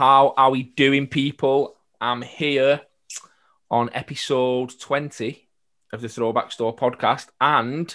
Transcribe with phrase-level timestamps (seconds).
[0.00, 1.76] How are we doing, people?
[2.00, 2.80] I'm here
[3.70, 5.46] on episode 20
[5.92, 7.94] of the Throwback Store podcast, and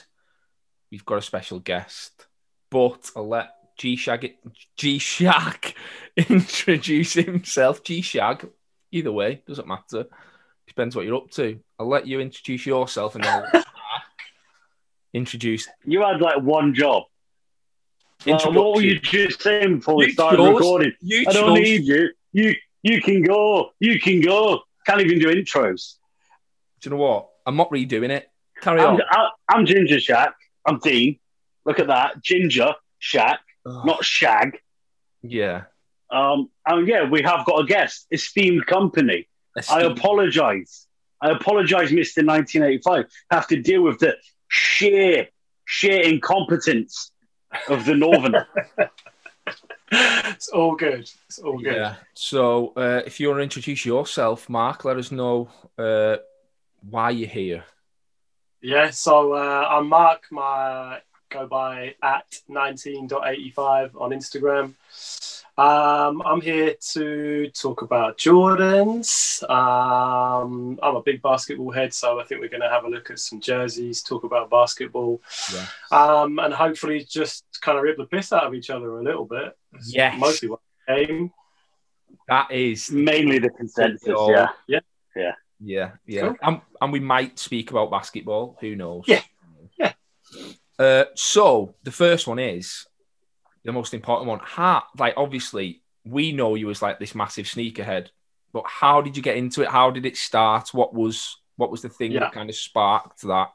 [0.91, 2.27] we've got a special guest.
[2.70, 3.49] But I'll let
[3.80, 4.36] G Shag
[4.77, 5.73] G Shag
[6.16, 7.84] introduce himself.
[7.84, 8.52] G Shag,
[8.91, 10.05] either way, doesn't matter.
[10.67, 11.59] Depends what you're up to.
[11.80, 13.45] I'll let you introduce yourself and then
[15.16, 15.67] introduce.
[15.84, 17.05] You had like one job.
[18.26, 20.94] Uh, what were you just saying before we You started chose- recording?
[21.04, 22.10] I don't chose- need you.
[22.34, 23.72] You you can go.
[23.80, 24.62] You can go.
[24.86, 25.96] Can't even do intros.
[26.82, 27.30] Do you know what?
[27.46, 28.30] I'm not redoing it.
[28.62, 29.02] Carry I'm, on.
[29.10, 30.34] I, I'm Ginger Shack.
[30.66, 31.20] I'm Dean.
[31.66, 32.22] Look at that.
[32.24, 34.60] Ginger Shack, not Shag.
[35.22, 35.63] yeah.
[36.12, 39.27] Um, and yeah, we have got a guest, esteemed company.
[39.70, 40.86] I apologize.
[41.22, 42.24] I apologize, Mr.
[42.26, 43.05] 1985.
[43.32, 44.16] Have to deal with the
[44.48, 45.27] sheer,
[45.66, 47.12] sheer incompetence
[47.70, 48.48] of the Northerner.
[49.91, 51.10] it's all good.
[51.27, 51.76] It's all good.
[51.76, 51.96] Yeah.
[52.13, 56.18] So, uh, if you want to introduce yourself, Mark, let us know uh,
[56.90, 57.63] why you're here.
[58.62, 60.24] Yeah, so uh, I'm Mark.
[60.32, 64.74] My go by at 19.85 on Instagram.
[65.57, 69.41] Um, I'm here to talk about Jordans.
[69.50, 73.09] Um, I'm a big basketball head, so I think we're going to have a look
[73.09, 75.22] at some jerseys, talk about basketball,
[75.53, 75.66] Yeah.
[75.91, 79.25] um, and hopefully just kind of rip the piss out of each other a little
[79.25, 79.57] bit.
[79.88, 81.31] Yeah, Mostly what I aim.
[82.28, 82.91] That is.
[82.91, 84.79] Mainly the consensus, Yeah, yeah.
[85.61, 85.91] Yeah.
[86.06, 86.22] Yeah.
[86.22, 86.35] Cool.
[86.41, 88.57] And, and we might speak about basketball.
[88.59, 89.06] Who knows?
[89.07, 89.22] Yeah.
[89.79, 89.94] Yeah.
[90.78, 92.85] Uh, so, the first one is
[93.66, 94.40] the most important one.
[94.41, 98.07] How, like, obviously, we know you as like this massive sneakerhead,
[98.53, 99.69] but how did you get into it?
[99.69, 100.69] How did it start?
[100.74, 102.22] What was what was the thing Yeah.
[102.22, 103.50] that kind of sparked that?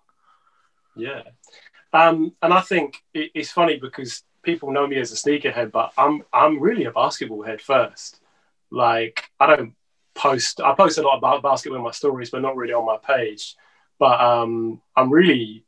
[0.96, 1.22] Yeah.
[1.92, 5.92] Um, and I think it, it's funny because people know me as a sneakerhead, but
[5.96, 8.20] I'm I'm really a basketball head first.
[8.70, 9.74] Like I don't
[10.14, 12.96] post I post a lot about basketball in my stories, but not really on my
[12.98, 13.56] page.
[13.98, 15.64] But um, I'm really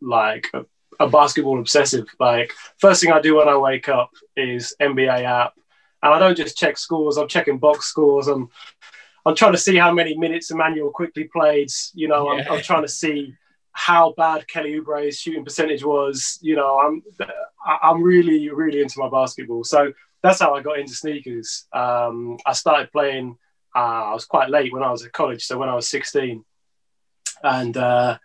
[0.00, 0.66] like a,
[1.00, 2.06] a basketball obsessive.
[2.18, 5.54] Like first thing I do when I wake up is NBA app,
[6.02, 7.16] and I don't just check scores.
[7.16, 8.28] I'm checking box scores.
[8.28, 8.48] I'm
[9.24, 11.68] I'm trying to see how many minutes Immanuel Quickley played.
[11.94, 13.34] You know, I'm, I'm trying to see
[13.72, 16.38] how bad Kelly Oubre's shooting percentage was.
[16.42, 17.02] You know, I'm
[17.82, 19.64] I'm really really into my basketball.
[19.64, 19.92] So
[20.22, 21.66] that's how I got into sneakers.
[21.72, 23.36] Um, I started playing.
[23.74, 26.44] Uh, I was quite late when I was at college, so when I was 16,
[27.42, 28.18] and uh,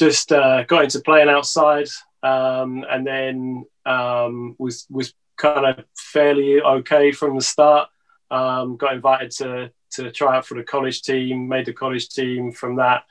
[0.00, 1.88] just uh, got into playing outside,
[2.22, 7.88] um, and then um, was was kind of fairly okay from the start.
[8.30, 12.50] Um, got invited to to try out for the college team, made the college team.
[12.50, 13.04] From that,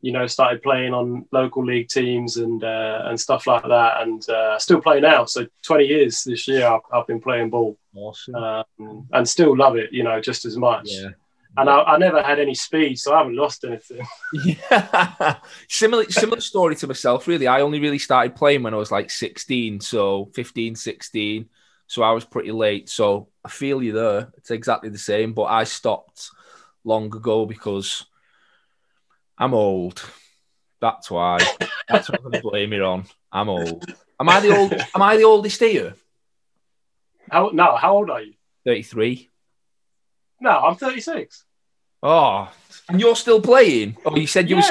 [0.00, 4.28] you know, started playing on local league teams and uh, and stuff like that, and
[4.28, 5.24] uh, still play now.
[5.24, 8.34] So 20 years this year, I've, I've been playing ball Awesome.
[8.34, 10.88] um, and still love it, you know, just as much.
[10.90, 11.10] yeah.
[11.56, 14.06] And I, I never had any speed, so I haven't lost anything.
[14.44, 15.36] Yeah.
[15.68, 17.46] similar similar story to myself, really.
[17.46, 21.48] I only really started playing when I was like 16, so 15, 16.
[21.86, 22.88] So I was pretty late.
[22.88, 24.32] So I feel you there.
[24.38, 26.30] It's exactly the same, but I stopped
[26.84, 28.06] long ago because
[29.36, 30.02] I'm old.
[30.80, 31.38] That's why.
[31.88, 33.04] That's what I'm gonna blame it on.
[33.30, 33.84] I'm old.
[34.18, 35.94] Am I the old am I the oldest here?
[37.30, 37.76] How no?
[37.76, 38.34] How old are you?
[38.64, 39.28] 33.
[40.42, 41.44] No, I'm 36.
[42.02, 42.52] Oh,
[42.88, 43.96] and you're still playing?
[44.04, 44.68] Oh, you said you was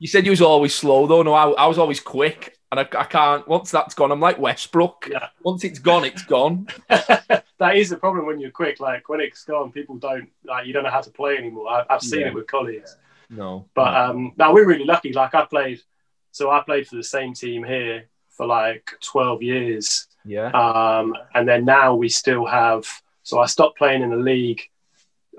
[0.00, 1.22] You said you was always slow though.
[1.22, 3.46] No, I, I was always quick, and I, I can't.
[3.46, 5.08] Once that's gone, I'm like Westbrook.
[5.10, 5.28] Yeah.
[5.44, 6.66] Once it's gone, it's gone.
[6.88, 8.80] that is the problem when you're quick.
[8.80, 11.68] Like when it's gone, people don't like you don't know how to play anymore.
[11.68, 12.28] I, I've seen Yeah.
[12.28, 12.96] it with colleagues.
[13.30, 15.12] No, But um, now we're really lucky.
[15.12, 15.80] Like I played,
[16.32, 20.06] so I played for the same team here for like 12 years.
[20.26, 22.84] yeah, Um, and then now we still have.
[23.22, 24.60] So I stopped playing in the league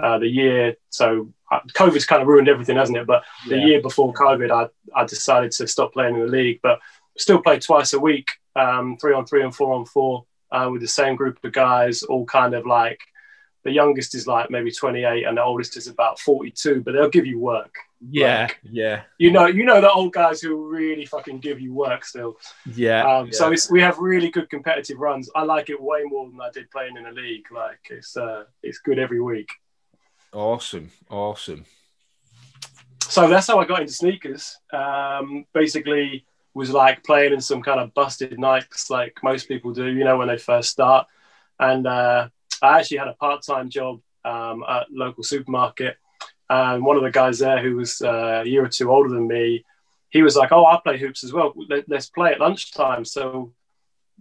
[0.02, 0.76] uh, the year.
[0.90, 3.06] So uh, COVID's kind of ruined everything, hasn't it?
[3.08, 3.66] But the Yeah.
[3.66, 6.80] year before COVID, I, I decided to stop playing in the league, but
[7.18, 10.82] still play twice a week, um, three on three and four on four uh, with
[10.82, 13.00] the same group of guys, all kind of like
[13.64, 17.26] the youngest is like maybe 28 and the oldest is about 42, but they'll give
[17.26, 17.74] you work.
[18.10, 22.04] yeah, yeah, You know, you know the old guys who really fucking give you work
[22.04, 22.36] still.
[22.76, 23.02] yeah.
[23.08, 23.32] Um, yeah.
[23.32, 25.30] So it's, we have really good competitive runs.
[25.34, 27.46] I like it way more than I did playing in a league.
[27.54, 29.48] Like it's uh, it's good every week.
[30.34, 31.66] Awesome, awesome.
[33.02, 34.58] So that's how I got into sneakers.
[34.72, 39.88] Um, basically, was like playing in some kind of busted Nikes, like most people do.
[39.88, 41.08] You know, when they first start.
[41.60, 42.30] And uh,
[42.62, 45.98] I actually had a part-time job um, at local supermarket.
[46.50, 49.28] And one of the guys there, who was uh, a year or two older than
[49.28, 49.64] me,
[50.10, 51.54] he was like, "Oh, I play hoops as well.
[51.70, 53.54] Let, us play at lunchtime." So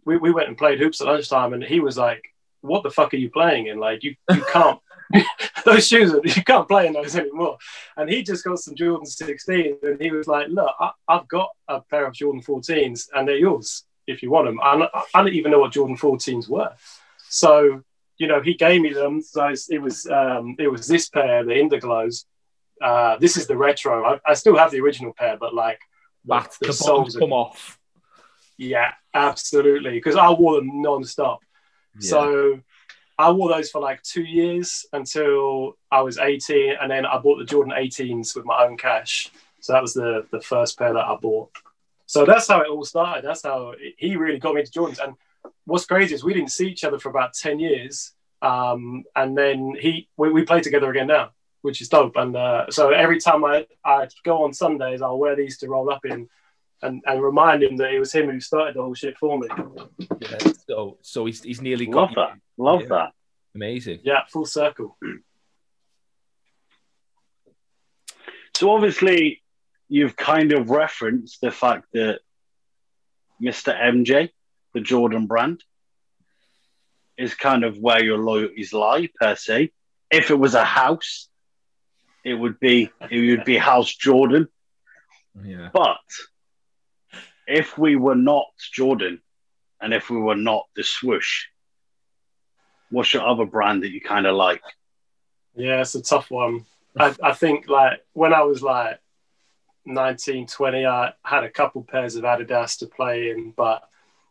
[0.05, 2.23] we, we went and played hoops at lunchtime, and he was like,
[2.62, 3.79] what the fuck are you playing in?
[3.79, 4.81] Like you you can't
[5.64, 7.59] those shoes are, you can't play in those anymore.
[7.97, 11.50] And he just got some Jordan 16 and he was like, look, I, have got
[11.69, 14.61] a pair of Jordan 14s and they're yours if you want them.
[14.61, 16.73] I, I don't even know what Jordan 14s were.
[17.29, 17.82] So,
[18.19, 19.23] you know, he gave me them.
[19.23, 22.25] So it was um, it was this pair, the Indiglows.
[22.81, 24.05] Uh, this is the retro.
[24.05, 25.79] I, I, still have the original pair, but like
[26.25, 27.79] the, the, the soles come off.
[28.59, 29.93] Yeah, absolutely.
[29.93, 31.41] Because I wore them non-stop.
[32.00, 32.11] Yeah.
[32.11, 32.61] So
[33.19, 37.38] I wore those for like two years until I was 18, and then I bought
[37.38, 39.31] the Jordan 18s with my own cash.
[39.61, 41.50] So that was the the first pair that I bought.
[42.06, 43.25] So that's how it all started.
[43.25, 45.03] That's how it, he really got me to Jordans.
[45.03, 45.14] And
[45.64, 49.76] what's crazy is we didn't see each other for about 10 years, um, and then
[49.81, 51.31] he we, we play together again now,
[51.61, 52.17] which is dope.
[52.17, 55.91] And uh, so every time I I go on Sundays, I'll wear these to roll
[55.91, 56.29] up in.
[56.82, 59.46] And, and remind him that it was him who started the whole shit for me.
[60.20, 60.38] Yeah,
[60.69, 62.40] so so he's, he's nearly love got that.
[62.58, 62.88] Love yeah.
[62.88, 63.12] that.
[63.55, 64.00] Amazing.
[64.02, 64.96] Yeah, full circle.
[68.56, 69.43] So obviously,
[69.88, 72.20] you've kind of referenced the fact that
[73.43, 73.78] Mr.
[73.78, 74.31] MJ,
[74.75, 75.62] the Jordan brand,
[77.19, 79.70] is kind of where your loyalties lie per se.
[80.11, 81.28] If it was a house,
[82.25, 84.49] it would be it would be House Jordan.
[85.44, 85.70] Yeah.
[85.73, 85.99] But
[87.52, 89.20] if we were not Jordan,
[89.81, 91.46] and if we were not the swoosh,
[92.90, 94.62] what's your other brand that you kind of like?
[95.54, 96.64] Yeah, it's a tough one.
[96.99, 99.00] I, I think like when I was like
[99.84, 103.82] 19, 20, I had a couple pairs of Adidas to play in, but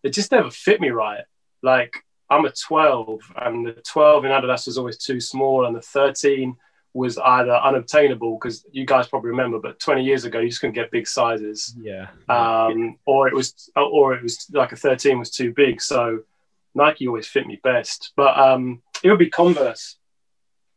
[0.03, 1.23] it just never fit me right.
[1.61, 1.93] Like
[2.27, 6.55] I'm a 12, and the 12 in Adidas was always too small, and the 13
[6.93, 10.75] was either unobtainable because you guys probably remember, but 20 years ago you just couldn't
[10.75, 11.75] get big sizes.
[11.79, 12.07] Yeah.
[12.27, 15.81] Um, or it was, or it was like a 13 was too big.
[15.81, 16.19] So
[16.75, 19.97] Nike always fit me best, but um, it would be Converse.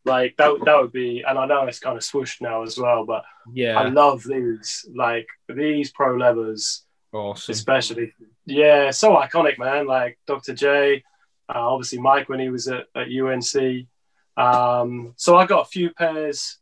[0.05, 3.05] Like that, that would be, and I know it's kind of swooshed now as well,
[3.05, 4.87] but yeah, I love these.
[4.93, 7.51] Like these Pro Leathers, awesome.
[7.51, 8.13] especially.
[8.45, 9.87] Yeah, so iconic, man.
[9.87, 10.53] Like Dr.
[10.53, 11.03] J,
[11.49, 13.87] uh, obviously Mike when he was at, at UNC.
[14.37, 16.57] Um, so I got a few pairs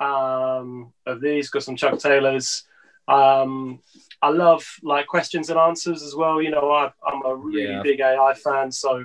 [0.00, 1.50] um, of these.
[1.50, 2.64] Got some Chuck Taylors.
[3.08, 3.80] Um,
[4.22, 6.40] I love like questions and answers as well.
[6.40, 7.82] You know, I, am a really yeah.
[7.82, 9.04] big AI fan, so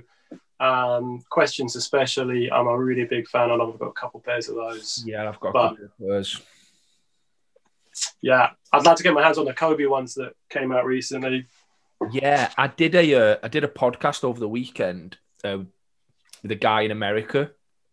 [0.60, 4.56] um, questions especially, I'm a really big fan, and I've got a couple pairs of
[4.56, 5.04] those.
[5.06, 6.42] Yeah, I've got but, a couple of those.
[8.22, 11.48] Yeah, I'd like to get my hands on the Kobe ones that came out recently.
[12.12, 15.60] Yeah, I did a uh, I did a podcast over the weekend uh,
[16.42, 17.52] with a guy in America.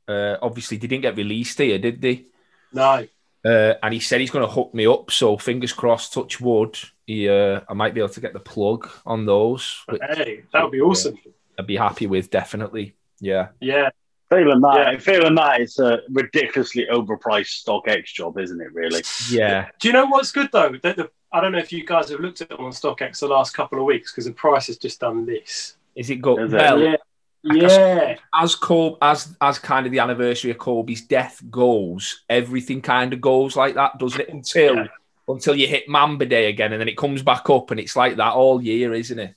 [0.09, 2.25] Uh, obviously, they didn't get released here, did they?
[2.73, 3.07] No.
[3.45, 5.11] Uh, and he said he's going to hook me up.
[5.11, 6.79] So fingers crossed, touch wood.
[7.07, 9.85] He, uh, I might be able to get the plug on those.
[9.89, 11.17] Which, hey, that would be awesome.
[11.59, 12.97] I'd be happy with definitely.
[13.21, 13.49] Yeah.
[13.61, 13.91] Yeah.
[14.29, 14.99] Feeling that, yeah.
[14.99, 18.75] feeling that it's a ridiculously overpriced StockX job, isn't it?
[18.75, 19.03] Really?
[19.31, 19.69] Yeah.
[19.79, 20.77] Do you know what's good though?
[20.83, 23.29] That the I don't know if you guys have looked at them on StockX the
[23.29, 25.77] last couple of weeks because the price has just done this.
[25.95, 27.01] Is it got Is well, it?
[27.43, 28.17] Yeah.
[28.35, 33.21] As Kobe, as as kind of the anniversary of Kobe's death goes, everything kind of
[33.21, 34.29] goes like that, doesn't it?
[34.29, 34.87] Until yeah.
[35.29, 38.17] until you hit Mamba Day again, and then it comes back up, and it's like
[38.17, 39.35] that all year, isn't it?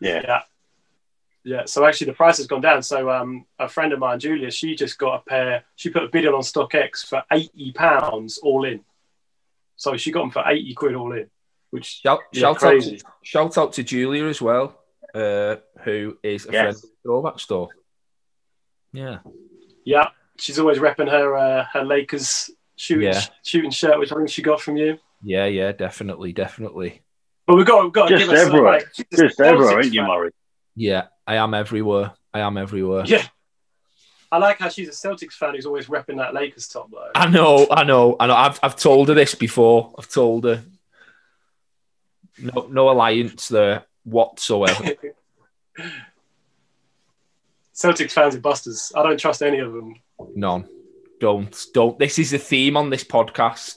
[0.00, 0.22] Yeah.
[0.24, 0.40] Yeah.
[1.48, 2.82] Yeah, so actually the price has gone down.
[2.82, 5.62] So um, a friend of mine, Julia, she just got a pair.
[5.76, 8.80] She put a bid on StockX for eighty pounds all in.
[9.76, 11.30] So she got them for eighty quid all in,
[11.70, 14.76] which shout, yeah, shout out to, shout out to Julia as well,
[15.16, 16.62] uh, who is a yes.
[16.62, 17.68] friend of the throwback store.
[18.92, 19.18] Yeah,
[19.84, 20.08] yeah,
[20.38, 23.22] she's always repping her uh, her Lakers shooting yeah.
[23.42, 24.98] shooting shirt, which I think she got from you.
[25.22, 27.02] Yeah, yeah, definitely, definitely.
[27.46, 30.30] But we've got, we've got just everywhere, like, just everywhere, ain't you, Murray?
[30.74, 32.12] Yeah, I am everywhere.
[32.34, 33.04] I am everywhere.
[33.06, 33.24] Yeah.
[34.30, 37.10] I like how she's a Celtics fan who's always repping that Lakers top though.
[37.14, 38.34] I know, I know, I know.
[38.34, 39.94] I've I've told her this before.
[39.96, 40.62] I've told her.
[42.38, 44.84] No, no alliance there whatsoever.
[47.74, 48.90] Celtics fans are busters.
[48.94, 49.96] I don't trust any of them.
[50.34, 50.66] None.
[51.20, 51.66] Don't.
[51.74, 51.98] Don't.
[51.98, 53.76] This is the theme on this podcast.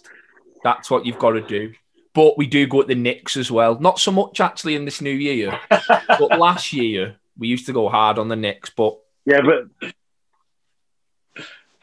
[0.64, 1.74] That's what you've got to do.
[2.14, 3.78] But we do go at the Knicks as well.
[3.80, 7.90] Not so much actually in this new year, but last year we used to go
[7.90, 8.70] hard on the Knicks.
[8.70, 9.94] But yeah, but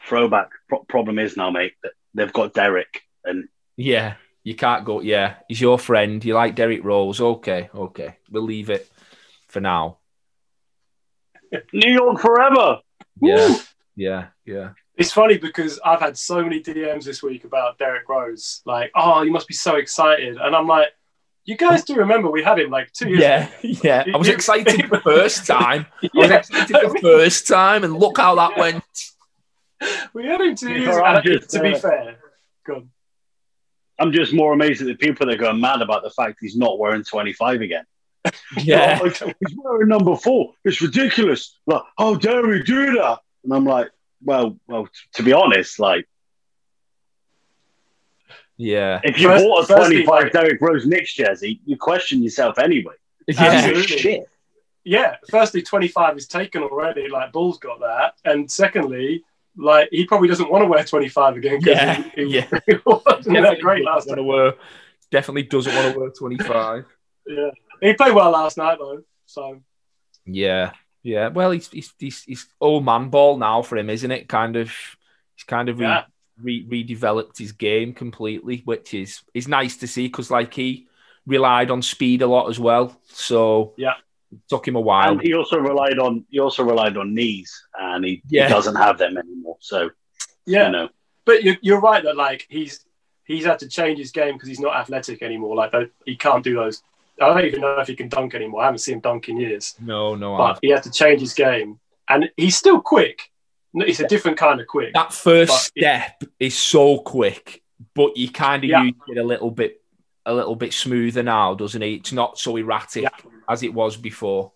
[0.07, 4.15] throwback pro- problem is now, mate, that they've got Derrick, and yeah,
[4.47, 5.01] you can't go.
[5.01, 6.23] Yeah, he's your friend.
[6.23, 7.19] You like Derrick Rose?
[7.19, 8.89] Okay, okay, we'll leave it
[9.49, 9.97] for now.
[11.73, 12.79] New York forever.
[13.21, 13.55] Yeah, Woo!
[13.97, 14.69] yeah, yeah.
[14.95, 18.61] It's funny because I've had so many DMs this week about Derrick Rose.
[18.65, 20.87] Like, oh, you must be so excited, and I'm like,
[21.43, 23.49] You guys do remember we had him like two years Yeah,
[23.83, 24.03] yeah.
[24.13, 25.87] I was excited the first time.
[26.01, 28.59] I was excited the first time, and look how that Yeah.
[28.61, 28.83] went.
[30.13, 31.21] We had him two years ago.
[31.37, 32.15] To be fair,
[32.65, 32.87] good.
[33.99, 36.77] I'm just more amazed at the people that go mad about the fact he's not
[36.79, 37.85] wearing 25 again.
[38.57, 40.53] Yeah, like, he's wearing number four.
[40.65, 41.57] It's ridiculous.
[41.65, 43.19] Like, how dare he do that?
[43.43, 43.89] And I'm like,
[44.23, 46.07] well, well, t- to be honest, like,
[48.57, 52.57] yeah, if you First- bought a 25 like- Derrick Rose Knicks jersey, you question yourself
[52.57, 52.93] anyway.
[53.27, 53.35] yeah.
[53.43, 53.97] Absolutely.
[53.97, 54.29] Shit.
[54.83, 57.09] Yeah, firstly, 25 is taken already.
[57.09, 58.13] Like, Bull's got that.
[58.25, 59.23] And secondly,
[59.57, 62.47] like, he probably doesn't want to wear 25 again because Yeah, he, he, yeah.
[62.67, 64.27] he wasn't that Definitely great doesn't last wanna time.
[64.27, 64.53] wear-
[65.11, 66.85] definitely doesn't want to wear 25.
[67.27, 67.49] Yeah.
[67.81, 69.01] He played well last night, though.
[69.25, 69.61] So,
[70.25, 70.71] Yeah,
[71.03, 71.27] yeah.
[71.29, 74.27] Well, he's he's he's, he's old man ball now for him, isn't it?
[74.27, 74.71] Kind of,
[75.35, 76.03] he's kind of re, Yeah.
[76.41, 80.87] re, redeveloped his game completely, which is is nice to see because like he
[81.25, 82.99] relied on speed a lot as well.
[83.05, 83.95] So Yeah.
[84.31, 85.11] It took him a while.
[85.13, 88.47] And he also relied on he also relied on knees, and he, Yeah.
[88.47, 89.57] he doesn't have them anymore.
[89.59, 89.89] So
[90.45, 90.65] yeah.
[90.67, 90.89] you know,
[91.25, 92.85] But you're, you're right that, like, he's
[93.25, 95.55] he's had to change his game because he's not athletic anymore.
[95.55, 95.73] Like,
[96.05, 96.81] he can't do those.
[97.21, 98.61] I don't even know if he can dunk anymore.
[98.61, 99.75] I haven't seen him dunk in years.
[99.81, 100.37] no, no.
[100.37, 101.79] But I've- he had to change his game.
[102.09, 103.29] And he's still quick.
[103.73, 104.93] It's a different kind of quick.
[104.93, 107.61] that first step is so quick,
[107.93, 108.83] but you kind of Yeah.
[108.83, 109.81] use it a little bit
[110.27, 111.95] a little bit smoother now, doesn't he?
[111.95, 113.09] It's not so erratic Yeah.
[113.49, 114.51] as it was before.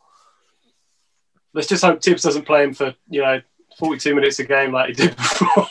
[1.53, 3.41] Let's just hope Thibs doesn't play him for, you know,
[3.79, 5.67] 42 minutes a game like he did before.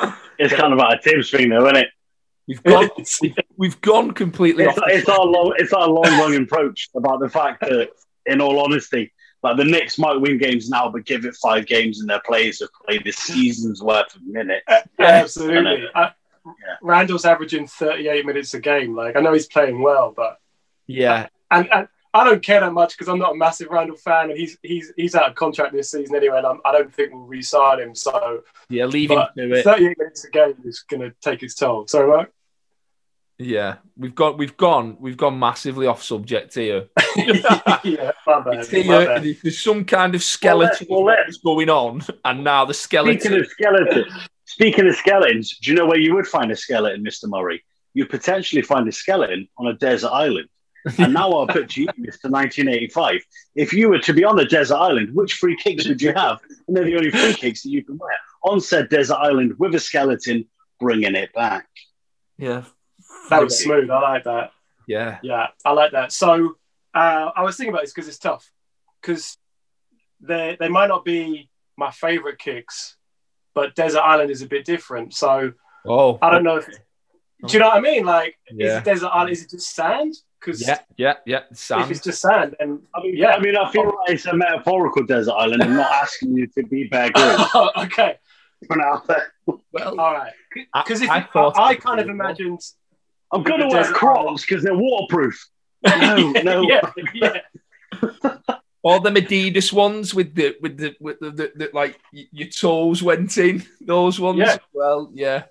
[0.38, 1.88] it's kind of like a Thibs thing, though, isn't it?
[2.46, 2.90] We've gone
[3.56, 4.84] we've gone completely It's, off.
[4.88, 7.90] it's our long, it's our long run approach about the fact that,
[8.26, 9.12] in all honesty,
[9.42, 12.60] like the Knicks might win games now, but give it five games and their players
[12.60, 14.64] have played the season's worth of minutes.
[14.98, 15.86] Absolutely.
[16.46, 16.76] Yeah.
[16.82, 18.94] Randall's averaging 38 minutes a game.
[18.94, 20.38] Like, I know he's playing well, but
[20.86, 24.30] yeah, and, and I don't care that much because I'm not a massive Randall fan,
[24.30, 27.12] and he's he's he's out of contract this season anyway, and I'm, I don't think
[27.12, 27.94] we'll re-sign him.
[27.94, 28.84] So yeah.
[28.86, 29.64] Leave him But to it.
[29.64, 31.86] 38 minutes a game is going to take its toll.
[31.88, 32.32] Sorry, Mark.
[33.36, 36.86] Yeah, we've got we've gone we've gone massively off subject here.
[37.16, 38.66] yeah, my bad.
[38.66, 43.40] Here, there's some kind of skeleton well, that's going on, and now the Speaking skeleton.
[43.40, 47.26] of skeletons, speaking of skeletons, do you know where you would find a skeleton, Mister
[47.26, 47.64] Murray?
[47.92, 50.48] You'd potentially find a skeleton on a desert island.
[50.98, 53.22] And now I'll put to you, Mister 1985.
[53.56, 56.38] If you were to be on a desert island, which free kicks would you have?
[56.66, 59.74] And they're the only free kicks that you can wear on said desert island with
[59.74, 60.46] a skeleton,
[60.78, 61.66] bringing it back.
[62.38, 62.64] Yeah,
[63.30, 63.90] That was smooth.
[63.90, 64.52] I like that.
[64.86, 66.12] yeah, Yeah, I like that.
[66.12, 66.56] So
[66.94, 68.50] uh, I was thinking about this because it's tough.
[69.00, 69.36] Because
[70.20, 72.96] they they might not be my favorite kicks,
[73.54, 75.14] but Desert Island is a bit different.
[75.14, 75.52] So
[75.86, 76.66] Oh, I don't know if.
[76.66, 78.04] Do you know what I mean?
[78.06, 78.66] Like, Yeah.
[78.66, 79.30] is it Desert Island?
[79.32, 80.14] Is it just sand?
[80.40, 81.40] Because Yeah, yeah, yeah.
[81.52, 81.82] sand.
[81.82, 83.30] if it's just sand, and I mean, Yeah.
[83.34, 85.62] I mean, I feel like it's a metaphorical desert island.
[85.62, 88.18] I'm not asking you to be Bear Grylls oh, okay,
[88.66, 89.02] for now.
[89.72, 90.32] Well, all right.
[90.74, 92.60] Because if I I, I, kind of imagined.
[93.32, 95.38] I'm going to wear desert Crocs because they're waterproof.
[95.86, 96.62] No, no.
[96.62, 96.80] yeah,
[97.12, 97.40] yeah.
[98.84, 103.02] all the Adidas ones with the with the with the, the, the like your toes
[103.02, 103.64] went in.
[103.80, 104.38] Those ones.
[104.38, 104.58] Yeah.
[104.72, 105.44] Well, yeah,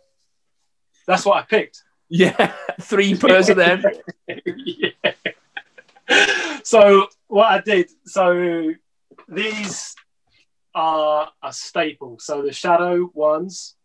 [1.08, 1.82] That's what I picked.
[2.08, 2.54] yeah.
[2.82, 3.84] Three pairs of them.
[4.46, 5.14] yeah.
[6.64, 8.72] So what I did, so
[9.28, 9.96] these
[10.76, 12.20] are a staple.
[12.20, 13.76] So the shadow ones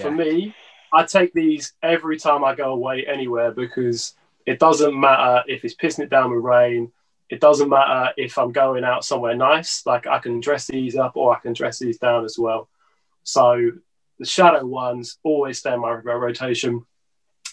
[0.00, 0.54] for me,
[0.92, 4.14] I take these every time I go away anywhere because
[4.46, 6.90] it doesn't matter if it's pissing it down with rain.
[7.30, 9.84] It doesn't matter if I'm going out somewhere nice.
[9.86, 12.68] Like I can dress these up or I can dress these down as well.
[13.22, 13.70] So
[14.18, 16.84] the shadow ones always stay in my rotation.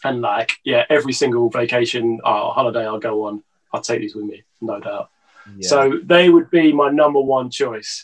[0.03, 4.25] And like, yeah, every single vacation or holiday I'll go on, I'll take these with
[4.25, 5.09] me, no doubt.
[5.57, 5.67] yeah.
[5.67, 8.03] So they would be my number one choice.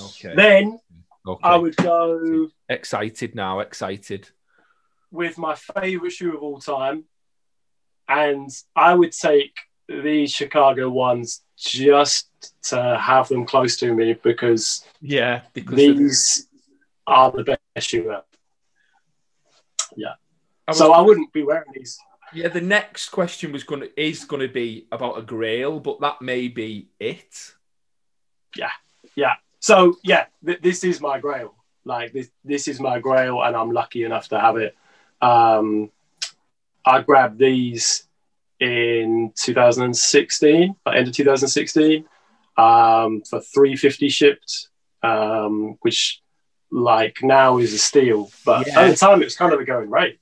[0.00, 0.78] okay, Then
[1.26, 1.40] okay.
[1.48, 3.60] I would go excited now.
[3.60, 4.28] Excited.
[5.10, 7.04] with my favorite shoe of all time,
[8.08, 9.54] and I would take
[9.88, 12.28] these Chicago ones just
[12.62, 16.48] to have them close to me because Yeah, because these
[17.06, 18.24] are the best shoe ever.
[19.96, 21.98] I was- So I wouldn't be wearing these.
[22.34, 22.48] yeah.
[22.48, 26.88] The next question was gonna is gonna be about a Grail, but that may be
[27.00, 27.54] it.
[28.54, 28.72] Yeah,
[29.14, 29.36] yeah.
[29.60, 31.54] So yeah, th- this is my grail.
[31.84, 34.76] Like this, this is my grail, and I'm lucky enough to have it.
[35.22, 35.90] Um,
[36.84, 38.06] I grabbed these
[38.60, 42.04] in 2016, uh, end of 2016,
[42.56, 44.68] um, for 350 shipped,
[45.02, 46.20] um, which
[46.70, 48.80] like now is a steal, but Yeah.
[48.80, 50.18] at the time it was kind of a going rate.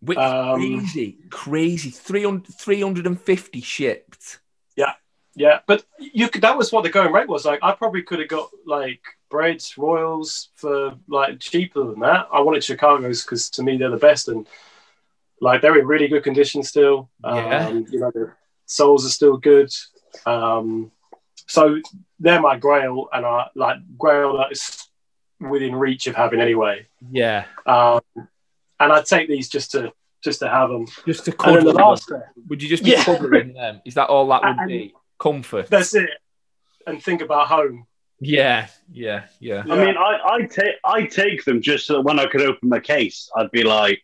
[0.00, 1.90] Which Um, crazy, crazy.
[1.90, 4.38] 300, 350 shipped.
[4.76, 4.92] Yeah,
[5.34, 6.42] yeah, but you could.
[6.42, 7.44] That was what the going rate was.
[7.44, 12.28] Like, I probably could have got like breads, royals for like cheaper than that.
[12.32, 14.46] I wanted Chicago's because to me they're the best, and
[15.40, 17.10] like they're in really good condition still.
[17.24, 17.66] Yeah.
[17.68, 18.32] Um, you know, the
[18.66, 19.70] soles are still good.
[20.26, 20.90] Um,
[21.46, 21.80] so
[22.20, 24.88] they're my grail, and I like grail that is
[25.40, 26.86] within reach of having anyway.
[27.10, 27.44] Yeah.
[27.66, 28.00] Um,
[28.80, 29.92] and I'd take these just to
[30.24, 30.86] just to have them.
[31.06, 31.82] Just to And cover then the them.
[31.82, 32.12] last,
[32.48, 33.04] Would you just be Yeah.
[33.04, 33.80] covering them?
[33.84, 34.94] Is that all that would And- be?
[35.18, 35.66] Comfort.
[35.68, 36.10] that's it.
[36.86, 37.86] And think about home.
[38.20, 39.62] Yeah, yeah, yeah.
[39.68, 42.68] I mean, I I take I take them just so that when I could open
[42.68, 44.02] my case, I'd be like,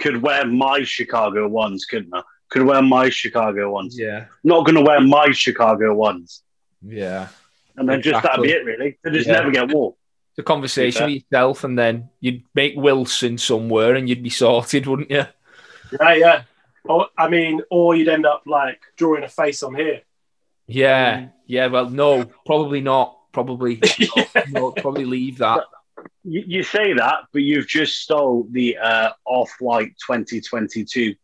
[0.00, 2.22] could wear my Chicago ones, couldn't I?
[2.48, 3.96] Could wear my Chicago ones.
[3.98, 6.42] Yeah, Not going to wear my Chicago ones,
[6.82, 7.28] yeah.
[7.76, 8.98] and then just that'd be it, really.
[9.04, 9.34] They just Yeah.
[9.34, 9.94] never get wore.
[10.36, 11.06] The conversation Yeah.
[11.14, 15.26] with yourself, and then you'd make Wilson somewhere, and you'd be sorted, wouldn't you?
[16.00, 16.42] Yeah, yeah.
[16.84, 20.00] Or I mean, or you'd end up like drawing a face on here.
[20.66, 21.32] Yeah, mm.
[21.46, 21.66] yeah.
[21.66, 23.16] Well, no, probably not.
[23.32, 23.80] Probably,
[24.16, 24.48] not.
[24.50, 25.64] no, probably leave that.
[26.24, 31.14] You, you say that, but you've just stole the uh, off-white 2022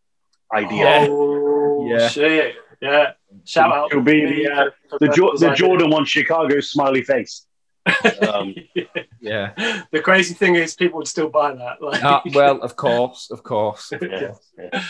[0.54, 0.78] idea.
[0.78, 1.06] Yeah.
[1.10, 2.08] Oh Yeah.
[2.08, 2.56] shit!
[2.80, 3.12] Yeah.
[3.44, 3.90] Shout out.
[3.90, 5.50] It'll be the, uh, for The, jo- the.
[5.54, 7.46] Jordan one Chicago smiley face.
[8.28, 8.54] Um,
[9.20, 9.82] Yeah.
[9.92, 11.82] the crazy thing is, people would still buy that.
[11.82, 13.92] Like, Ah, well, of course, of course.
[14.00, 14.82] Yeah, yeah.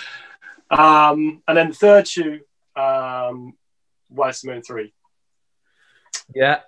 [0.70, 2.40] um, and then the third shoe,
[2.74, 3.54] um,
[4.08, 4.92] White Cement three.
[6.34, 6.60] Yeah,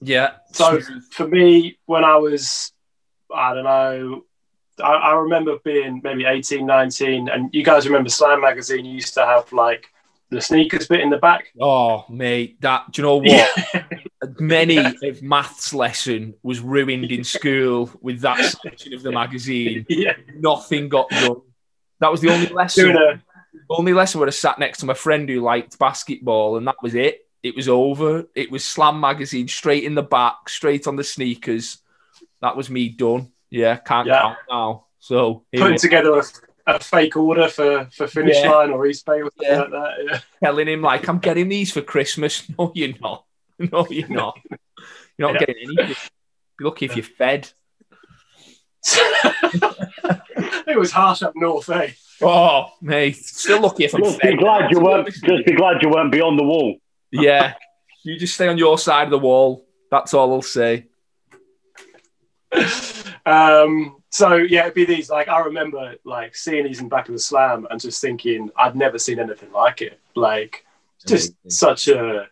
[0.00, 0.32] yeah.
[0.52, 2.72] So for me, when I was,
[3.34, 4.24] I don't know,
[4.82, 9.24] I, I remember being maybe 18, 19, and you guys remember Slam Magazine used to
[9.24, 9.86] have like
[10.30, 11.52] the sneakers bit in the back.
[11.60, 14.40] Oh, mate, that do you know what?
[14.40, 19.86] Many of maths lesson was ruined in school with that section of the magazine.
[19.88, 20.14] yeah.
[20.34, 21.42] Nothing got done.
[22.00, 23.22] That was the only lesson.
[23.70, 26.94] Only lesson where I sat next to my friend who liked basketball, and that was
[26.94, 27.25] it.
[27.46, 28.26] It was over.
[28.34, 31.78] It was Slam magazine straight in the back, straight on the sneakers.
[32.42, 33.30] That was me done.
[33.50, 34.20] Yeah, can't Yeah.
[34.22, 34.86] count now.
[34.98, 36.24] So putting are, together a,
[36.66, 38.50] a fake order for, for Finish Yeah.
[38.50, 39.60] Line or Eastbay or something Yeah.
[39.60, 39.90] like that.
[40.04, 40.20] Yeah.
[40.42, 43.24] telling him like, "I'm getting these for Christmas." No, you're not.
[43.58, 44.38] No, you're not.
[45.16, 45.46] You're not Yeah.
[45.46, 45.96] getting anything.
[46.58, 47.48] Be lucky if you're fed.
[50.66, 51.90] it was harsh up north, eh?
[52.22, 54.32] Oh, mate, still lucky if I'm Just fed.
[54.32, 55.06] be glad you weren't.
[55.08, 56.76] Just be glad you weren't beyond the wall.
[57.12, 57.54] Yeah,
[58.04, 59.66] you just stay on your side of the wall.
[59.90, 60.86] That's all I'll say.
[63.26, 65.10] um, so yeah, it'd be these.
[65.10, 68.76] Like I remember like seeing these in back of the slam and just thinking I'd
[68.76, 70.00] never seen anything like it.
[70.14, 70.64] Like
[71.06, 71.50] just Amazing.
[71.50, 72.26] such a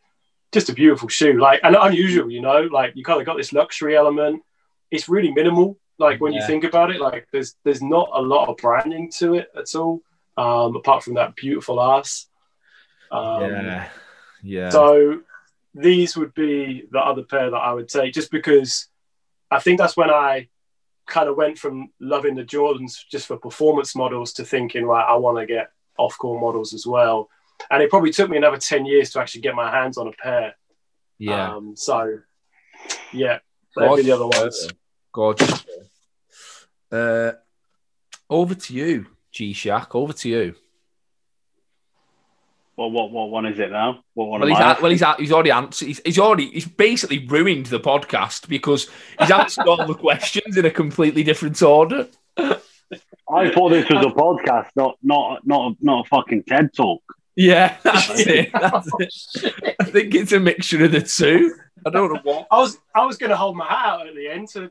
[0.53, 1.39] just a beautiful shoe.
[1.39, 2.63] Like and unusual, you know.
[2.63, 4.43] Like you kind of got this luxury element.
[4.91, 5.79] It's really minimal.
[5.99, 6.41] Like when Yeah.
[6.41, 9.75] you think about it, like there's there's not a lot of branding to it at
[9.75, 10.01] all.
[10.37, 12.27] Um, apart from that beautiful ass.
[13.13, 13.89] Um, yeah,
[14.45, 14.69] yeah.
[14.69, 15.21] so
[15.75, 18.87] these would be the other pair that I would take, just because
[19.51, 20.49] I think that's when I
[21.07, 25.17] kind of went from loving the Jordans just for performance models to thinking, right, I
[25.17, 27.29] want to get off-court models as well.
[27.71, 30.13] And it probably took me another ten years to actually get my hands on a
[30.13, 30.55] pair.
[31.19, 31.55] yeah.
[31.55, 32.19] Um, so
[33.13, 33.39] yeah,
[33.77, 34.69] be the other ones.
[35.13, 35.65] Gorgeous.
[36.91, 37.33] Uh,
[38.29, 39.95] over to you, G Shack.
[39.95, 40.55] Over to you.
[42.77, 44.03] Well, what what one is it now?
[44.15, 45.87] What one Well, he's at, well, he's at, he's already answered.
[45.87, 48.89] He's, he's already he's basically ruined the podcast because
[49.21, 52.09] he's answered all the questions in a completely different order.
[52.37, 57.03] I thought this was a podcast, not not not not a fucking TED talk.
[57.37, 58.51] Yeah, that's it.
[58.53, 58.89] That's
[59.43, 59.77] it.
[59.81, 61.55] I think it's a mixture of the two.
[61.87, 62.47] I don't know what.
[62.51, 64.71] I was I was going to hold my hat out at the end to.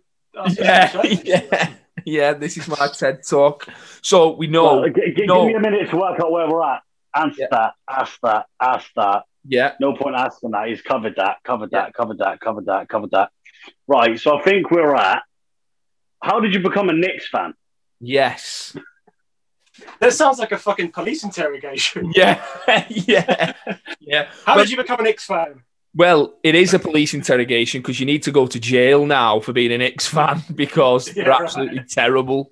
[0.57, 1.73] Yeah, yeah,
[2.05, 2.33] yeah.
[2.33, 3.67] This is my TED talk.
[4.01, 4.81] So we know.
[4.81, 5.45] Well, g- g- no.
[5.47, 6.81] Give me a minute to work out where we're at.
[7.15, 7.47] Answer Yeah.
[7.51, 7.73] that.
[7.89, 8.45] Ask that.
[8.59, 9.23] Ask that.
[9.47, 10.67] yeah, No point asking that.
[10.67, 11.37] He's covered that.
[11.43, 11.93] Covered that.
[11.93, 12.39] Covered that.
[12.39, 12.89] Covered that.
[12.89, 13.29] Covered that.
[13.87, 14.19] Right.
[14.19, 15.23] So I think we're at.
[16.21, 17.53] How did you become a Knicks fan?
[17.99, 18.75] yes,
[19.99, 22.11] That sounds like a fucking police interrogation.
[22.15, 22.43] yeah,
[22.89, 23.53] yeah,
[23.99, 24.29] yeah.
[24.45, 25.63] How Well- did you become an Knicks fan?
[25.95, 29.53] Well, it is a police interrogation because you need to go to jail now for
[29.53, 31.41] being an Knicks fan because Yeah, they're right.
[31.43, 32.51] absolutely terrible.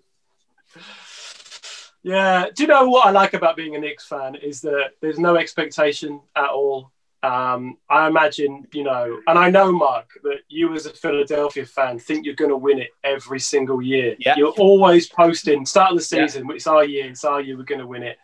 [2.03, 2.47] Yeah.
[2.55, 5.35] Do you know what I like about being a Knicks fan is that there's no
[5.37, 6.91] expectation at all.
[7.23, 11.99] Um, I imagine, you know, and I know, Mark, that you as a Philadelphia fan
[11.99, 14.15] think you're going to win it every single year.
[14.17, 14.33] Yeah.
[14.37, 16.25] You're always posting, start of the Yeah.
[16.25, 18.17] season, it's our year, it's our year, we're going to win it.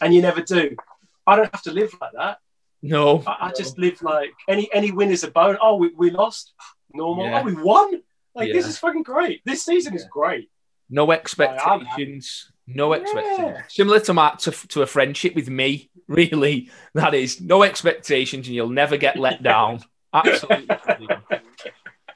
[0.00, 0.76] And you never do.
[1.26, 2.38] I don't have to live like that.
[2.82, 5.56] No, I, I just live like any any win is a bone.
[5.60, 6.52] Oh, we, we lost.
[6.92, 7.24] Normal.
[7.24, 7.40] Yeah.
[7.40, 8.02] Oh, we won.
[8.34, 9.40] Like this is fucking great.
[9.44, 10.50] This season is great.
[10.90, 12.52] no expectations.
[12.66, 13.58] No expectations.
[13.68, 16.70] Similar to my to, to a friendship with me, really.
[16.94, 19.80] That is no expectations, and you'll never get let down.
[20.12, 20.68] Absolutely.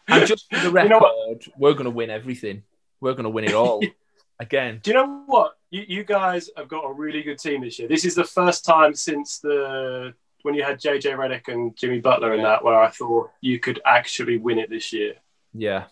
[0.09, 2.63] and just for the record, You know we're going to win everything.
[3.01, 3.83] We're going to win it all
[4.41, 4.81] again.
[4.83, 5.53] Do you know what?
[5.71, 7.89] You, you guys have got a really good team this year.
[7.89, 12.33] This is the first time since the when you had JJ Redick and Jimmy Butler
[12.33, 15.15] and that where I thought you could actually win it this year.
[15.53, 15.85] Yeah,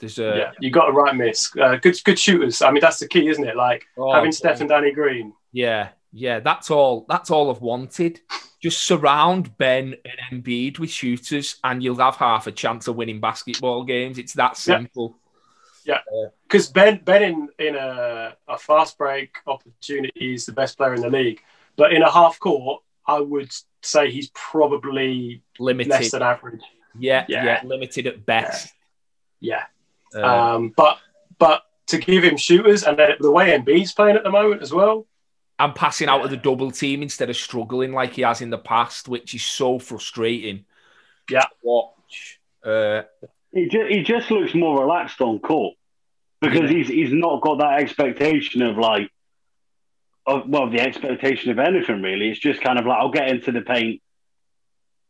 [0.00, 1.50] there's a yeah, you got a right miss.
[1.56, 2.62] Uh, good, good shooters.
[2.62, 3.56] I mean, that's the key, isn't it?
[3.56, 4.36] Like Oh, having yeah.
[4.36, 5.32] Seth and Danny Green.
[5.52, 7.06] Yeah, yeah, that's all.
[7.08, 8.20] That's all I've wanted.
[8.62, 13.20] Just surround Ben and Embiid with shooters, and you'll have half a chance of winning
[13.20, 14.18] basketball games.
[14.18, 15.16] It's that simple.
[15.86, 16.00] Yeah.
[16.42, 21.00] Because Ben, Ben in, in a, a fast break opportunity is the best player in
[21.00, 21.40] the league.
[21.76, 23.50] But in a half court, I would
[23.82, 26.60] say he's probably Limited, less than average.
[26.98, 27.60] yeah, yeah, Yeah.
[27.64, 28.74] limited at best.
[29.40, 29.64] Yeah.
[30.14, 30.98] Uh, Um, but
[31.38, 35.06] but to give him shooters and the way Embiid's playing at the moment as well.
[35.58, 38.58] and passing out of the double team instead of struggling like he has in the
[38.58, 40.64] past, which is so frustrating.
[41.28, 41.40] Yeah.
[41.42, 42.40] to watch.
[42.64, 43.02] Uh,
[43.52, 45.74] He just, he just looks more relaxed on court
[46.40, 49.10] because he's he's not got that expectation of like,
[50.26, 52.30] of, well, the expectation of anything really.
[52.30, 54.00] It's just kind of like I'll get into the paint.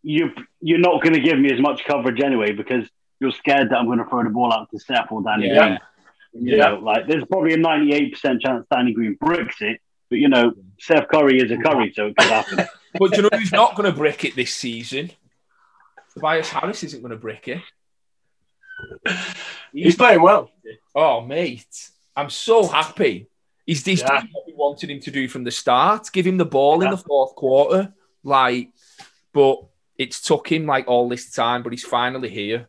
[0.03, 2.89] You you're not going to give me as much coverage anyway because
[3.21, 5.67] you're scared that I'm going to throw the ball out to Seth or Danny Yeah.
[5.69, 5.79] Green.
[6.47, 6.69] You Yeah.
[6.71, 11.09] know, like there's probably a 98% chance Danny Green bricks it, but you know, Seth
[11.09, 12.59] Curry is a Curry, so it could happen.
[12.99, 15.11] but do you know who's not going to brick it this season?
[16.15, 17.63] Tobias Harris isn't going to brick it.
[19.73, 20.51] He's playing well.
[20.95, 23.29] Oh, mate, I'm so happy.
[23.67, 24.21] He's, he's Yeah.
[24.21, 26.09] doing what we wanted him to do from the start.
[26.13, 27.93] Give him the ball in the fourth quarter,
[28.25, 28.71] like.
[29.33, 29.63] But
[29.97, 32.69] it's took him like all this time, but he's finally here.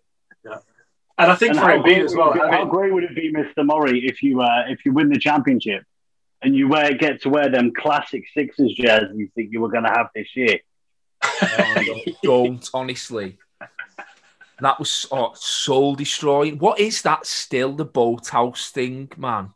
[1.22, 2.30] And I think And for how Embiid great, as well.
[2.30, 3.66] would it be- I how mean, great would it be, Mr.
[3.66, 5.84] Murray, if you uh, if you win the championship
[6.42, 9.70] and you wear get to wear them classic Sixers jerseys that you think you were
[9.70, 10.60] going to have this year?
[12.24, 13.38] Don't honestly.
[14.60, 16.58] That was oh, soul destroying.
[16.58, 17.74] What is that still?
[17.74, 19.54] The boathouse thing, man.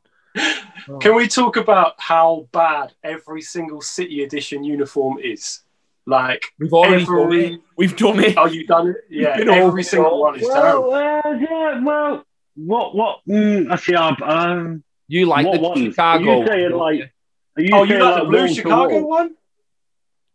[0.99, 5.61] Can we talk about how bad every single City Edition uniform is?
[6.07, 7.61] Like, We've already every- done it.
[7.77, 8.37] We've done it.
[8.37, 8.95] oh, you done it?
[9.09, 10.21] Yeah, We've been over every single all.
[10.21, 10.89] one is terrible.
[10.91, 13.19] Well, uh, yeah, well, what what?
[13.27, 13.95] Mm, I see.
[13.95, 15.79] Uh, um, You like What the ones?
[15.95, 16.31] Chicago?
[16.31, 17.13] Are you saying, don't like-
[17.57, 19.29] are you Oh, you saying, like the blue Chicago one?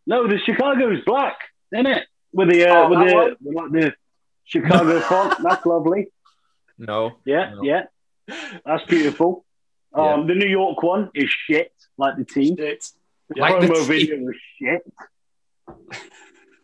[0.07, 1.39] No, the Chicago is black,
[1.73, 2.05] isn't it?
[2.33, 3.37] With the uh, Oh, with that the one?
[3.41, 3.95] with like the
[4.45, 5.43] Chicago font.
[5.43, 6.13] That's lovely.
[6.79, 7.13] no.
[7.25, 7.63] Yeah, No.
[7.63, 7.83] yeah,
[8.65, 9.45] that's beautiful.
[9.93, 12.57] Um, the New York one is shit, like the team.
[12.57, 12.85] Shit.
[13.29, 13.87] The Like the promo team.
[13.87, 14.83] video was shit.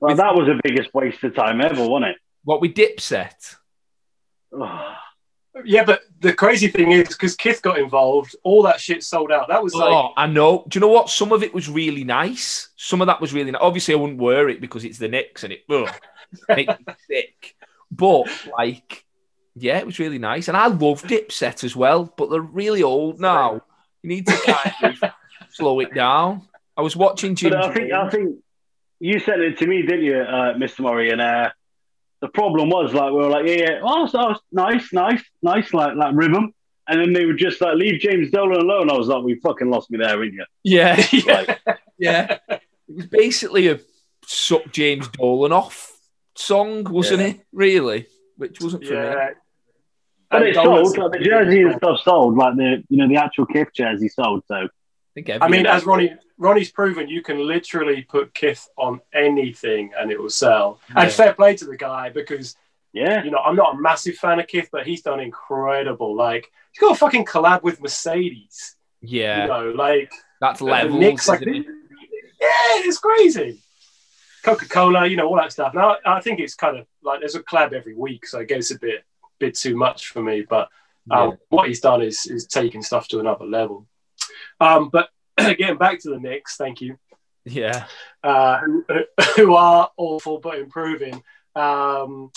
[0.01, 2.17] Well, that was the biggest waste of time ever, wasn't it?
[2.45, 3.57] What we dip set.
[5.65, 9.49] Yeah, but the crazy thing is, because Kith got involved, all that shit sold out.
[9.49, 10.65] That was oh, like, oh, I know.
[10.69, 11.09] Do you know what?
[11.09, 12.69] Some of it was really nice.
[12.77, 13.63] Some of that was really nice.
[13.63, 15.89] Obviously, I wouldn't wear it because it's the Knicks and it ugh,
[16.49, 17.57] makes me sick.
[17.91, 18.27] But
[18.59, 19.05] like,
[19.55, 22.13] yeah, it was really nice, and I love Dipset as well.
[22.17, 23.63] But they're really old now.
[24.03, 25.11] You need to kind of
[25.51, 26.47] slow it down.
[26.77, 27.53] I was watching Jim.
[27.53, 28.37] But I think I think
[29.01, 30.81] you sent it to me, didn't you, uh, Mr.
[30.81, 31.11] Murray?
[31.11, 31.51] And uh,
[32.21, 35.95] the problem was like we were like, yeah, yeah, oh, so nice, nice, nice, like
[35.97, 36.53] like rhythm.
[36.89, 38.91] And then they would just like leave James Dolan alone.
[38.91, 40.45] I was like, we fucking lost me there, didn't you?
[40.65, 41.61] yeah, Like,
[41.99, 42.39] yeah.
[42.49, 42.61] It
[42.95, 43.81] was basically a
[44.25, 45.93] suck James Dolan off
[46.37, 47.27] song, wasn't Yeah.
[47.29, 47.41] it?
[47.53, 48.07] Really,
[48.37, 49.15] which wasn't for me.
[50.31, 50.99] but And it Dolan's- sold.
[51.13, 52.37] Like the jersey and stuff sold.
[52.37, 54.45] Like the you know the actual Kith jersey sold.
[54.47, 54.69] So
[55.17, 55.43] I think.
[55.43, 60.21] I mean, as Ronnie Ronnie's proven, you can literally put Kith on anything and it
[60.21, 60.81] will sell.
[60.91, 61.03] Yeah.
[61.03, 62.57] And fair play to the guy because
[62.93, 66.15] yeah, you know I'm not a massive fan of Kith, but he's done incredible.
[66.15, 68.77] Like he's got a fucking collab with Mercedes.
[69.01, 71.29] yeah, You know, like that's the levels.
[71.29, 71.67] Like it?
[71.67, 73.61] yeah, it's crazy.
[74.43, 75.75] Coca Cola, you know, all that stuff.
[75.75, 78.71] Now I think it's kind of like there's a collab every week, so it gets
[78.71, 79.05] a bit
[79.39, 80.45] bit too much for me.
[80.49, 80.69] But
[81.11, 83.87] um, what he's done is is taking stuff to another level.
[84.61, 86.99] Um, but getting back to the Knicks, thank you.
[87.45, 87.87] yeah.
[88.23, 88.85] uh, who,
[89.37, 91.23] who are awful but improving.
[91.55, 92.31] Um,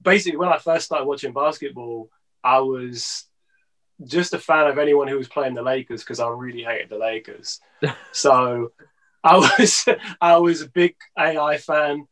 [0.00, 2.10] basically, when I first started watching basketball,
[2.42, 3.24] I was
[4.04, 6.98] just a fan of anyone who was playing the Lakers because I really hated the
[6.98, 7.60] Lakers.
[8.12, 8.72] so
[9.22, 9.88] I was
[10.20, 12.06] I was a big AI fan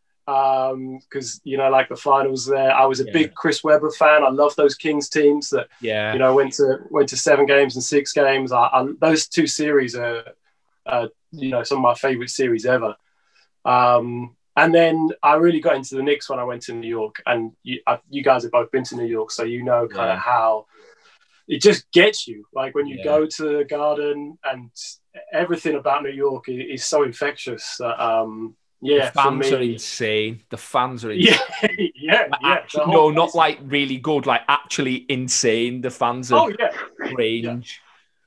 [1.09, 2.73] because you know like the finals there.
[2.73, 3.13] I was a Yeah.
[3.13, 4.25] big Chris Webber fan.
[4.25, 6.13] I love those Kings teams that Yeah.
[6.13, 8.53] you know, went to went to seven games and six games.
[8.53, 10.25] I, I, those two series are,
[10.87, 12.95] uh, you know, some of my favorite series ever.
[13.65, 17.23] Um, and then I really got into the Knicks when I went to New York,
[17.27, 20.09] and you, uh, you guys have both been to New York, so you know kind
[20.09, 20.15] Yeah.
[20.15, 20.67] of how
[21.49, 22.45] it just gets you.
[22.53, 23.05] Like when you Yeah.
[23.05, 24.71] go to the garden and
[25.33, 27.77] everything about New York is, is so infectious.
[27.79, 30.43] That, um, yeah, the fans are insane.
[30.51, 31.35] The fans are insane.
[31.63, 32.49] yeah, yeah, Like, yeah.
[32.53, 35.81] actually- no, not like really good, like actually insane.
[35.81, 36.71] The fans are Oh yeah,
[37.11, 37.81] strange.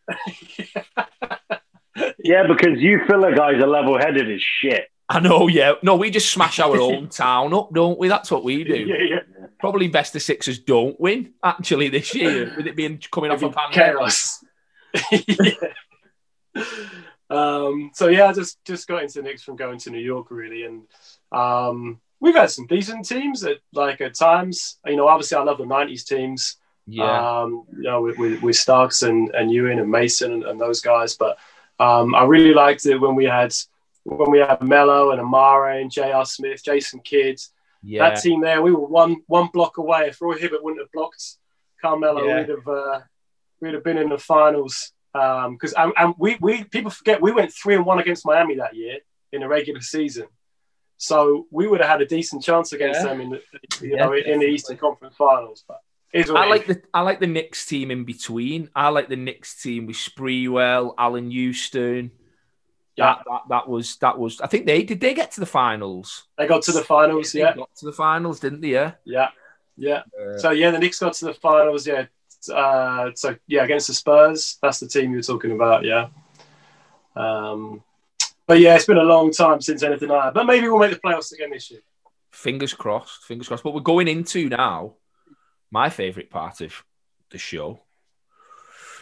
[2.23, 4.89] Yeah, because you Philly guys are level headed as shit.
[5.09, 5.73] I know, yeah.
[5.83, 8.07] No, we just smash our own town up, don't we?
[8.07, 8.75] That's what we do.
[8.75, 9.19] yeah, yeah.
[9.59, 13.45] Probably best of sixers don't win actually this year, with it being coming off a
[13.45, 13.97] It'd pandemic.
[13.97, 14.43] chaos.
[16.55, 16.63] yeah.
[17.33, 20.29] Um, so yeah, I just just got into the Knicks from going to New York
[20.31, 20.83] really, and
[21.31, 24.79] um, we've had some decent teams at like at times.
[24.85, 26.57] You know, obviously I love the '90s teams.
[26.85, 30.59] Yeah, Um, you know, with, with, with Starks and, and Ewing and Mason and, and
[30.59, 31.15] those guys.
[31.15, 31.37] But
[31.79, 33.53] um, I really liked it when we had
[34.03, 36.25] when we had Melo and Amar'e and J.R.
[36.25, 37.39] Smith, Jason Kidd.
[37.83, 38.09] yeah.
[38.09, 40.07] That team there, we were one one block away.
[40.09, 41.37] If Roy Hibbert wouldn't have blocked
[41.81, 42.39] Carmelo, Yeah.
[42.41, 42.99] we'd have uh,
[43.61, 44.91] we'd have been in the finals.
[45.13, 48.75] Because and, and we we people forget we went three and one against Miami that
[48.75, 48.97] year
[49.31, 50.25] in the regular season.
[50.97, 53.07] So we would have had a decent chance against Yeah.
[53.07, 53.41] them in the
[53.81, 54.45] you Yeah, know in the.
[54.47, 55.63] Eastern Conference Finals.
[55.67, 55.79] But
[56.15, 56.77] I like is.
[56.77, 58.69] the I like the Knicks team in between.
[58.75, 62.11] I like the Knicks team with Sprewell, Allan Houston.
[62.95, 63.15] Yeah.
[63.15, 64.39] That, that that was that was.
[64.39, 65.01] I think they did.
[65.01, 66.25] They get to the finals.
[66.37, 68.69] They got to the finals, They yeah, got to the finals, didn't they?
[68.69, 68.91] Yeah.
[69.03, 69.29] yeah,
[69.75, 70.03] yeah.
[70.19, 72.05] Uh, So yeah, the Knicks got to the finals, yeah.
[72.49, 76.07] Uh, so yeah, against the Spurs, that's the team you're talking about, yeah.
[77.15, 77.83] Um,
[78.47, 80.33] but yeah, it's been a long time since anything like that.
[80.33, 81.81] But maybe we'll make the playoffs again this year.
[82.31, 83.23] fingers crossed.
[83.23, 83.63] Fingers crossed.
[83.63, 84.95] But we're going into now
[85.71, 86.83] my favourite part of
[87.31, 87.81] the show.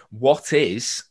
[0.10, 1.04] What is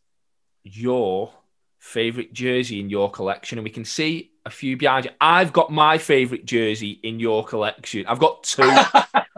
[0.63, 1.33] your
[1.79, 3.59] favourite jersey in your collection?
[3.59, 5.11] And we can see a few behind you.
[5.21, 8.07] I've got my favourite jersey in your collection.
[8.07, 8.63] I've got two.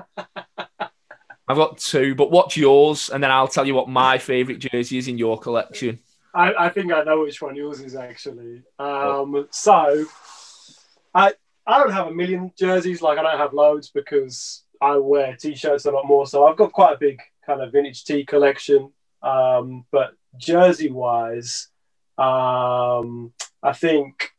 [1.49, 3.11] I've got two, but what's yours?
[3.11, 5.99] And then I'll tell you what my favourite jersey is in your collection.
[6.35, 8.63] I, I think I know which one yours is actually.
[8.79, 10.05] Um, so
[11.15, 11.35] I
[11.67, 15.85] I don't have a million jerseys, like I don't have loads because I wear t-shirts
[15.85, 16.27] a lot more.
[16.27, 18.93] So I've got quite a big kind of vintage tee collection.
[19.23, 21.69] Um, but jersey wise,
[22.19, 24.31] um, I think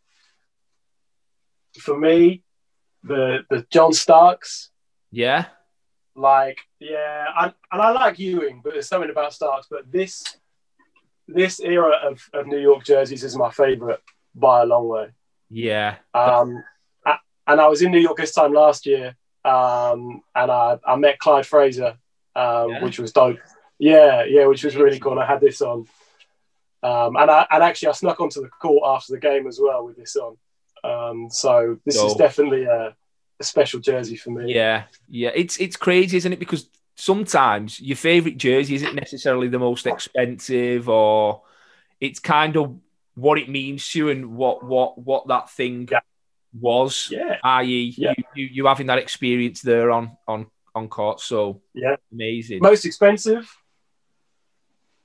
[1.79, 2.43] for me,
[3.03, 4.71] the the John Starks,
[5.11, 5.45] Yeah?
[6.15, 9.67] Like yeah, I, and I like Ewing, but there's something about Starks.
[9.69, 10.23] But this
[11.27, 14.01] this era of, of New York jerseys is my favorite
[14.35, 15.07] by a long way.
[15.49, 15.95] Yeah.
[16.13, 16.63] Um,
[17.05, 20.95] a- and I was in New York this time last year, um, and I, I
[20.97, 21.97] met Clyde Frazier,
[22.35, 22.83] um, Yeah.
[22.83, 23.39] which was dope.
[23.79, 25.13] Yeah, yeah, which was really cool.
[25.13, 25.87] And I had this on,
[26.83, 29.85] um, and I and actually I snuck onto the court after the game as well
[29.85, 30.37] with this on.
[30.83, 32.95] Um, so this is definitely a,
[33.43, 34.53] a special jersey for me.
[34.53, 35.31] Yeah, yeah.
[35.35, 36.39] It's it's crazy, isn't it?
[36.39, 41.41] Because sometimes your favorite jersey isn't necessarily the most expensive, or
[41.99, 42.75] it's kind of
[43.15, 45.99] what it means to you and what what what that thing Yeah.
[46.59, 47.09] was.
[47.11, 48.13] Yeah, I.e., Yeah.
[48.17, 51.19] you, you you having that experience there on on on court.
[51.19, 51.95] So Yeah.
[52.11, 52.59] amazing.
[52.61, 53.45] most expensive.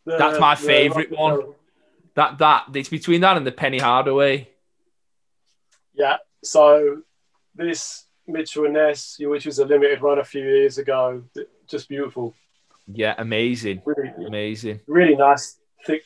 [0.06, 1.52] The- That's uh, my favourite one.
[2.14, 4.48] that that it's between that and the Penny Hardaway.
[5.94, 6.16] Yeah.
[6.42, 7.02] So
[7.54, 11.22] this Mitchell and Ness, which was a limited run a few years ago,
[11.66, 12.34] just beautiful.
[12.86, 14.80] Yeah, amazing, Really, amazing.
[14.86, 16.02] really nice, thick,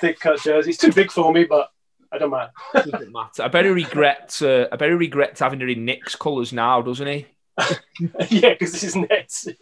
[0.00, 0.70] thick cut jersey.
[0.70, 1.70] It's too big for me, but
[2.10, 2.50] I don't mind.
[2.74, 3.42] Doesn't matter.
[3.42, 4.40] I better regret.
[4.42, 7.26] Uh, I better regret having it in Knicks colours now, doesn't he?
[8.30, 9.48] yeah, because this is Nets.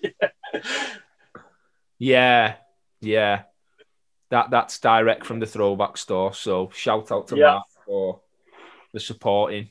[1.99, 2.55] Yeah,
[3.01, 3.43] yeah.
[4.31, 6.35] That that's direct from the throwback store.
[6.35, 7.53] So shout out to Yeah.
[7.53, 8.21] Mark for
[8.93, 9.69] the supporting.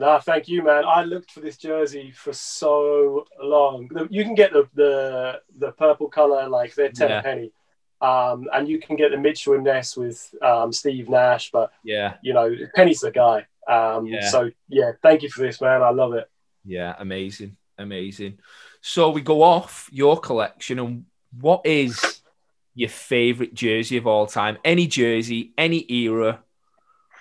[0.00, 0.84] No, thank you, man.
[0.86, 3.90] I looked for this jersey for so long.
[4.08, 7.20] You can get the the, the purple color, like they're ten yeah.
[7.20, 7.52] penny,
[8.00, 11.50] um, and you can get the Mitchell and Ness with um, Steve Nash.
[11.50, 13.46] But Yeah, you know, Penny's the guy.
[13.68, 14.26] Um, Yeah.
[14.30, 15.82] So yeah, thank you for this, man.
[15.82, 16.30] I love it.
[16.64, 18.38] yeah, amazing, amazing.
[18.80, 21.04] So we go off your collection, and
[21.38, 22.22] what is
[22.74, 24.56] your favorite jersey of all time?
[24.64, 26.42] Any jersey, any era,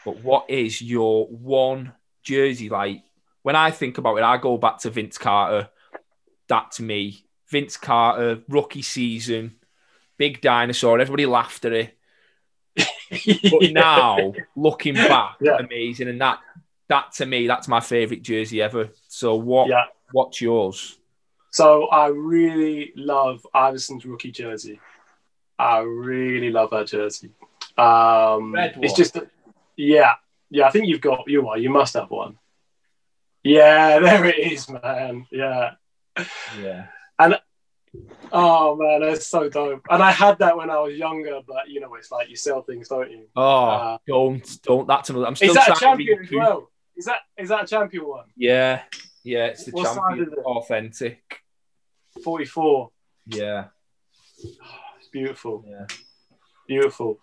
[0.06, 1.92] but what is your one
[2.24, 2.70] jersey?
[2.70, 3.04] Like
[3.44, 5.70] when I think about it, I go back to Vince Carter.
[6.48, 9.56] That to me, Vince Carter, rookie season,
[10.18, 11.00] big dinosaur.
[11.00, 11.98] Everybody laughed at it.
[13.10, 15.58] But now, looking back, Yeah.
[15.58, 16.10] amazing.
[16.10, 16.40] And that
[16.90, 18.90] that to me, that's my favourite jersey ever.
[19.08, 19.86] So what yeah.
[20.12, 21.00] what's yours?
[21.52, 24.80] So I really love Iverson's rookie jersey.
[25.58, 27.32] I really love that jersey.
[27.78, 29.18] Um, Red it's just,
[29.76, 30.16] yeah,
[30.50, 30.68] yeah.
[30.68, 31.58] I think you've got you are.
[31.58, 32.38] You must have one.
[33.44, 35.26] Yeah, there it is, man.
[35.32, 35.72] Yeah,
[36.60, 36.88] Yeah.
[37.18, 37.40] And
[38.32, 39.86] oh man, that's so dope.
[39.90, 42.62] And I had that when I was younger, but you know, it's like you sell
[42.62, 43.28] things, don't you?
[43.36, 44.88] Oh, Uh, don't, don't.
[44.88, 45.28] That's another.
[45.28, 46.70] I'm still Is that a champion as well?
[46.96, 48.26] Is that is that a champion one?
[48.36, 48.82] Yeah,
[49.24, 49.46] yeah.
[49.48, 50.40] It's the What champion, is it?
[50.40, 51.40] authentic.
[52.24, 52.92] Forty four.
[53.26, 53.66] Yeah,
[55.00, 55.86] It's beautiful, yeah.
[56.68, 57.20] beautiful.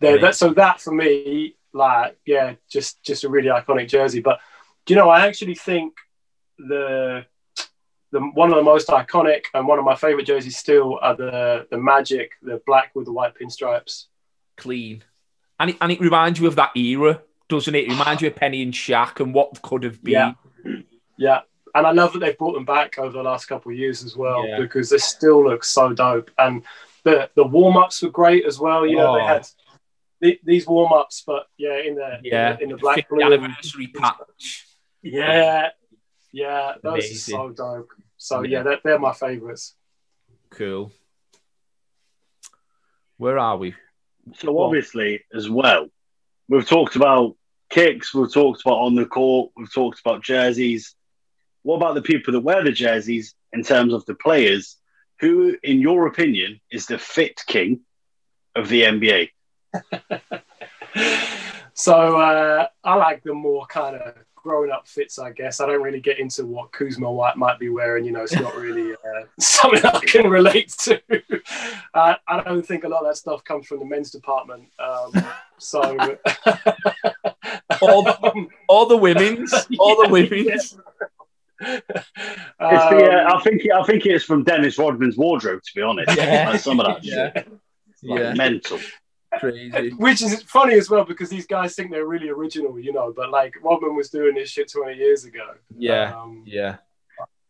[0.00, 4.20] There, that, so that for me, like, yeah, just just a really iconic jersey.
[4.20, 4.38] But
[4.84, 5.94] do you know, I actually think
[6.58, 7.24] the
[8.10, 11.66] the one of the most iconic and one of my favorite jerseys still are the
[11.70, 14.06] the Magic, the black with the white pinstripes.
[14.56, 15.02] Clean,
[15.60, 17.84] and it, and it reminds you of that era, doesn't it?
[17.86, 20.12] It reminds you of Penny and Shaq and what could have been.
[20.12, 20.32] Yeah.
[21.16, 21.40] Yeah.
[21.74, 24.16] And I love that they've brought them back over the last couple of years as
[24.16, 24.58] well Yeah.
[24.58, 26.30] because they still look so dope.
[26.38, 26.64] And
[27.04, 28.86] the the warm ups were great as well.
[28.86, 29.26] You know, they Oh.
[29.26, 29.46] had
[30.20, 33.08] the, these warm ups, but yeah, in the Yeah, in the, in the black 50th
[33.08, 33.22] blue.
[33.22, 34.66] anniversary patch.
[35.02, 35.68] Yeah,
[36.32, 37.34] yeah, those Amazing.
[37.36, 37.88] are so dope.
[38.16, 38.58] So Yeah.
[38.58, 39.74] yeah, they're, they're my favorites.
[40.50, 40.92] Cool.
[43.16, 43.74] Where are we?
[44.36, 45.88] So obviously, as well,
[46.48, 47.36] we've talked about
[47.70, 50.94] kicks, we've talked about on the court, we've talked about jerseys.
[51.62, 54.76] What about the people that wear the jerseys in terms of the players?
[55.20, 57.80] Who, in your opinion, is the fit king
[58.54, 59.30] of the NBA?
[61.74, 65.60] so uh, I like the more kind of grown up fits, I guess.
[65.60, 68.04] I don't really get into what Kuzma White might be wearing.
[68.04, 71.00] You know, it's not really uh, something I can relate to.
[71.94, 74.68] Uh, I don't think a lot of that stuff comes from the men's department.
[74.78, 75.10] Um,
[75.56, 75.80] so.
[77.80, 80.76] All the, all the women's, all the women's.
[81.60, 81.94] It's the,
[82.60, 86.16] uh, I Um, think I think it's from Dennis Rodman's wardrobe, to be honest.
[86.16, 86.50] Yeah.
[86.50, 87.32] Like some of that Yeah.
[87.32, 87.48] shit,
[88.02, 88.78] like Yeah, mental.
[89.38, 89.90] Crazy.
[89.98, 93.12] Which is funny as well because these guys think they're really original, you know.
[93.14, 95.54] But like Rodman was doing this shit 20 years ago.
[95.76, 96.76] Yeah, Um, yeah,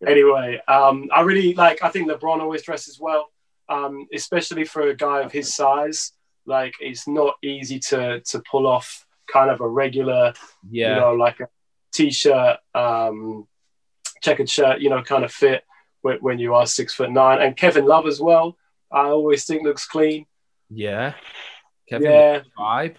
[0.07, 1.83] Anyway, um, I really like.
[1.83, 3.33] I think LeBron always dresses well,
[3.69, 6.13] um, especially for a guy of his size.
[6.47, 10.33] Like it's not easy to to pull off kind of a regular,
[10.71, 10.95] yeah.
[10.95, 11.49] you know, like a
[11.93, 13.47] t-shirt, um,
[14.23, 15.65] checkered shirt, you know, kind of fit
[16.01, 17.43] when, when you are six foot nine.
[17.43, 18.57] And Kevin Love as well.
[18.91, 20.27] I always think looks clean.
[20.71, 21.15] Yeah.
[21.89, 22.43] Kevin Yeah.
[22.59, 22.97] vibe.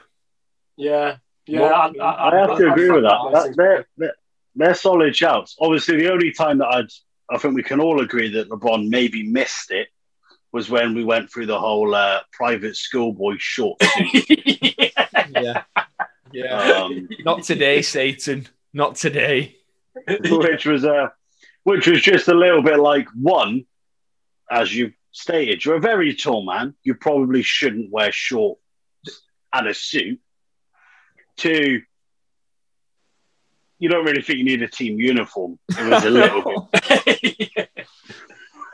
[0.78, 1.60] Yeah, yeah.
[1.60, 3.17] Well, I, have to agree with that.
[3.34, 4.15] That they're, they're,
[4.56, 5.56] they're solid shouts.
[5.60, 6.88] Obviously, the only time that I'd,
[7.30, 9.89] I think we can all agree that LeBron maybe missed it
[10.52, 14.39] was when we went through the whole uh, private schoolboy short suit.
[15.32, 15.63] Yeah.
[16.32, 16.62] Yeah.
[16.84, 18.47] um, Not today, Satan.
[18.73, 19.56] Not today.
[20.08, 21.10] which was uh,
[21.63, 23.65] which was just a little bit like one,
[24.49, 26.73] as you stated, you're a very tall man.
[26.84, 28.62] You probably shouldn't wear shorts
[29.54, 30.20] and a suit.
[31.38, 31.82] Two,
[33.80, 35.58] you don't really think you need a team uniform.
[35.70, 37.70] It was a little bit.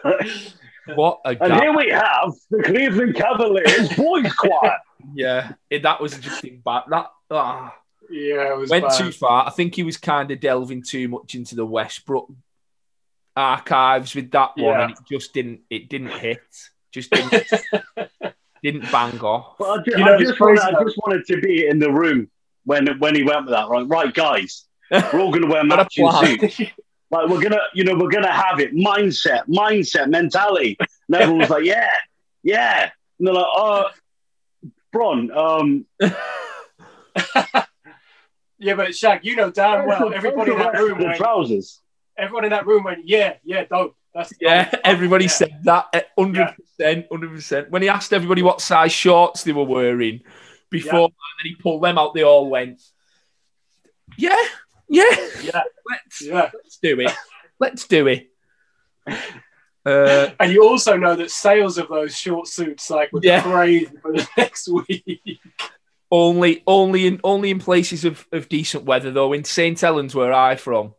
[0.93, 1.59] What a And guy.
[1.61, 4.77] here we have the Cleveland Cavaliers boys choir.
[5.15, 5.53] Yeah.
[5.67, 6.83] It, that was just in bad.
[6.89, 7.75] That ah,
[8.07, 8.97] yeah, it was went bad.
[8.99, 9.47] too far.
[9.47, 12.31] I think he was kind of delving too much into the Westbrook
[13.35, 14.81] archives with that one, Yeah.
[14.83, 15.61] and it just didn't.
[15.71, 16.43] It didn't hit.
[16.91, 17.43] Just didn't.
[18.63, 19.55] didn't bang off.
[19.59, 21.91] But I just, You know, I, just wanted, I just wanted to be in the
[21.91, 22.29] room
[22.65, 23.69] when when he went with that.
[23.69, 26.61] Right, right, guys, we're all going to wear matching suits.
[27.11, 28.73] Like we're gonna, you know, we're gonna have it.
[28.73, 30.75] Mindset, mindset, mentality.
[30.79, 31.89] And everyone's like, yeah,
[32.41, 32.89] yeah.
[33.19, 33.85] And they're like, oh,
[34.91, 35.85] Bron, um,
[38.57, 41.17] yeah, but Shaq, you know damn well everybody in that room the went.
[41.17, 41.79] trousers.
[42.17, 43.95] Everyone in that room went, yeah, yeah, dope.
[44.15, 44.33] That's.
[44.39, 45.29] Yeah, everybody Yeah.
[45.31, 45.87] said that.
[45.93, 47.69] eh, Hundred percent, hundred percent.
[47.69, 50.21] When he asked everybody what size shorts they were wearing
[50.71, 52.81] before, and then he pulled them out, they all went,
[54.17, 54.35] "Yeah,
[54.87, 55.03] yeah,
[55.43, 56.49] Yeah, let's yeah.
[56.53, 57.11] let's do it,
[57.59, 58.29] let's do it."
[59.87, 63.43] Uh, And you also know that sales of those short suits like were Yeah.
[63.43, 65.39] crazy for the next week.
[66.09, 69.31] only, only in only in places of, of decent weather, though.
[69.31, 70.95] In St Helens, where I from,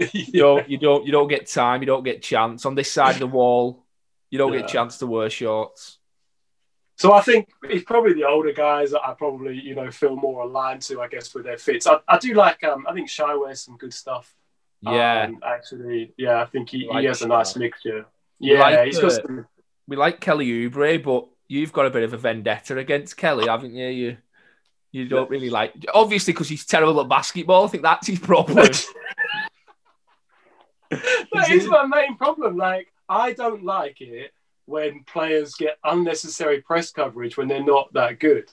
[0.12, 3.14] you don't, you don't, you don't get time, you don't get chance on this side
[3.14, 3.84] of the wall.
[4.30, 4.60] You don't Yeah.
[4.60, 5.98] get chance to wear shorts.
[6.96, 10.42] So I think it's probably the older guys that I probably you know feel more
[10.42, 11.86] aligned to, I guess, with their fits.
[11.86, 12.62] I, I do like.
[12.62, 14.34] Um, I think Shai wears some good stuff.
[14.82, 18.06] Yeah, Um, actually, yeah, I think he, Like he has a nice mixture.
[18.38, 19.46] Yeah, like he's got some.
[19.88, 23.74] we like Kelly Oubre, but you've got a bit of a vendetta against Kelly, haven't
[23.74, 23.88] you?
[23.88, 24.16] You
[24.92, 27.64] you don't really like, obviously, because he's terrible at basketball.
[27.64, 28.68] I think that's his problem.
[31.32, 32.56] that is my main problem.
[32.56, 34.32] Like, I don't like it
[34.66, 38.50] when players get unnecessary press coverage when they're not that good.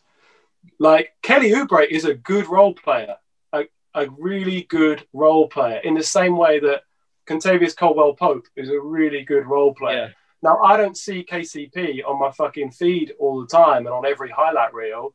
[0.79, 3.15] Like Kelly Oubre is a good role player,
[3.53, 5.77] a, a really good role player.
[5.83, 6.81] In the same way that
[7.27, 10.07] Kentavious Caldwell Pope is a really good role player.
[10.07, 10.09] Yeah.
[10.43, 14.29] Now I don't see KCP on my fucking feed all the time and on every
[14.29, 15.13] highlight reel.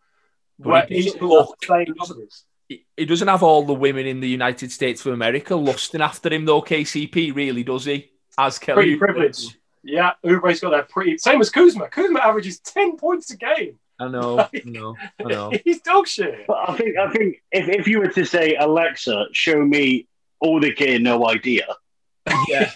[0.58, 1.94] But But he he's doesn't got look- the same
[2.72, 5.56] he doesn't- He- He doesn't have all the women in the United States of America
[5.56, 6.62] lusting after him, though.
[6.62, 8.10] KCP really does he?
[8.38, 9.56] As Kelly, Pretty privileged.
[9.82, 11.88] Yeah, Oubre's got that pretty same as Kuzma.
[11.88, 13.78] Kuzma averages ten points a game.
[13.98, 15.52] I know, I know, I know.
[15.64, 16.46] He's dog shit.
[16.46, 20.06] But I think I think if, if you were to say Alexa, show me
[20.40, 21.66] all the gear, no idea,
[22.48, 22.70] Yeah,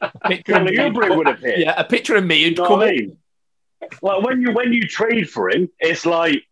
[0.00, 1.56] a picture of me, Oubre would appear.
[1.56, 2.96] yeah, a picture of me would come what I up.
[2.96, 3.16] mean?
[4.02, 6.42] Like when you when you trade for him, it's like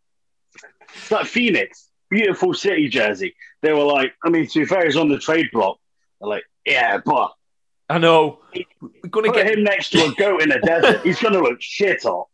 [0.95, 3.35] it's like Phoenix, beautiful city jersey.
[3.63, 5.79] They were like, I mean, to be fair, he's on the trade block.
[6.21, 7.33] They're like, yeah, but
[7.89, 8.41] I know.
[8.81, 11.03] We're gonna put get him next to a goat in a desert.
[11.05, 12.29] He's gonna look shit hot.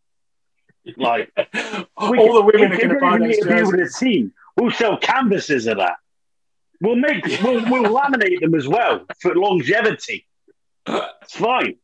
[0.96, 1.30] Like
[1.96, 3.96] all the women are to you're buy gonna those jerseys.
[3.96, 4.32] a team.
[4.56, 5.96] We'll sell canvases of that.
[6.80, 10.26] We'll make we'll, we'll laminate them as well for longevity.
[10.86, 11.76] It's fine.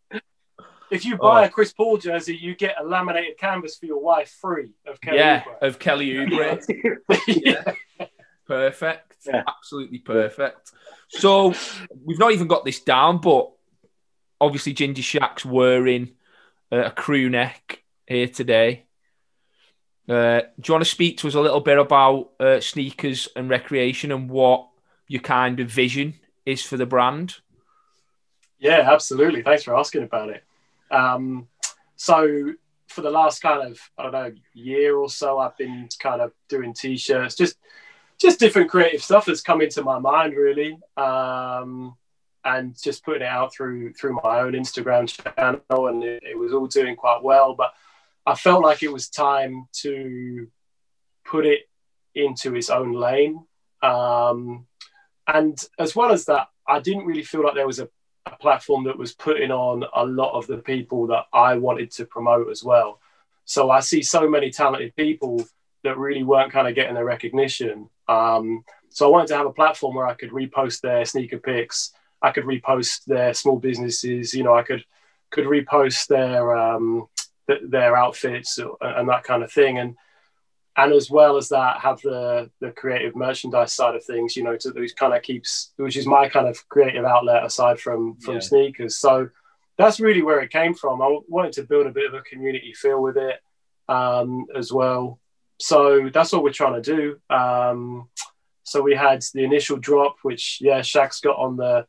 [0.91, 1.47] If you buy Oh.
[1.47, 5.18] a Chris Paul jersey, you get a laminated canvas for your wife free of Kelly
[5.18, 5.62] yeah Oubre.
[5.68, 6.99] of Kelly Oubre.
[7.28, 7.72] yeah.
[8.47, 9.16] Perfect.
[9.26, 9.43] Yeah.
[9.49, 10.72] Absolutely perfect.
[11.09, 11.55] So
[12.05, 13.51] we've not even got this down, but
[14.41, 16.12] obviously Ginger Shacks wearing
[16.70, 18.85] uh, a crew neck here today.
[20.07, 23.49] Uh, do you want to speak to us a little bit about uh, sneakers and
[23.49, 24.68] recreation and what
[25.09, 26.14] your kind of vision
[26.45, 27.37] is for the brand?
[28.59, 29.43] Yeah, absolutely.
[29.43, 30.45] Thanks for asking about it.
[30.95, 31.49] Um,
[31.97, 32.53] so
[32.88, 36.32] for the last kind of I don't know year or so, I've been kind of
[36.49, 37.57] doing t-shirts, just
[38.20, 41.97] just different creative stuff that's come into my mind really, um,
[42.45, 46.53] and just putting it out through through my own Instagram channel, and it, it was
[46.53, 47.55] all doing quite well.
[47.55, 47.72] But
[48.24, 50.47] I felt like it was time to
[51.24, 51.62] put it
[52.14, 53.45] into its own lane,
[53.82, 54.66] um,
[55.26, 57.88] and as well as that, I didn't really feel like there was a
[58.27, 62.07] a platform that was putting on a lot of the people that I wanted to
[62.07, 63.01] promote as well.
[63.45, 65.45] So I see so many talented people
[65.83, 67.91] that really weren't kind of getting their recognition.
[68.09, 71.93] Um, so I wanted to have a platform where I could repost their sneaker pics.
[72.22, 74.33] I could repost their small businesses.
[74.33, 74.85] You know, I could
[75.31, 77.09] could repost their um,
[77.47, 79.79] th- their outfits and that kind of thing.
[79.79, 79.97] And
[80.77, 84.37] and as well as that, have the the creative merchandise side of things.
[84.37, 87.79] You know, to which kind of keeps, which is my kind of creative outlet aside
[87.81, 88.41] from from Yeah.
[88.41, 88.97] sneakers.
[88.97, 89.29] So
[89.77, 91.03] that's really where it came from.
[91.03, 93.41] I wanted to build a bit of a community feel with it
[93.89, 95.18] um, as well.
[95.59, 97.35] So that's what we're trying to do.
[97.35, 98.09] Um,
[98.64, 101.87] so we had the initial drop, which yeah, Shaq's got on the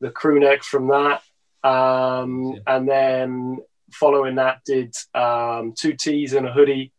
[0.00, 1.22] the crew neck from that,
[1.62, 3.58] um, and then
[3.92, 6.92] following that did um, two tees and a hoodie,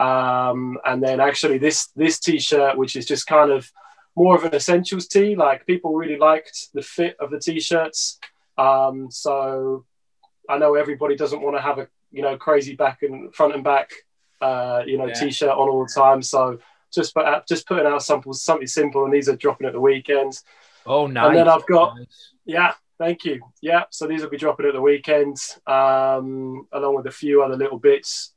[0.00, 3.70] um, and then actually this this t-shirt, which is just kind of
[4.16, 5.34] more of an essentials tee.
[5.36, 8.18] Like people really liked the fit of the t-shirts.
[8.56, 9.84] Um, so
[10.48, 13.62] I know everybody doesn't want to have a you know crazy back and front and
[13.64, 13.90] back
[14.40, 15.14] uh, you know Yeah.
[15.14, 16.22] t-shirt on all the time.
[16.22, 16.58] So
[16.92, 19.80] just put out, just putting out samples something simple, and these are dropping at the
[19.80, 20.38] weekend.
[20.86, 21.28] Oh, nice.
[21.28, 22.32] And then I've got- Nice.
[22.46, 23.42] Yeah, thank you.
[23.60, 25.36] Yeah, so these will be dropping at the weekend,
[25.66, 28.32] um, along with a few other little bits.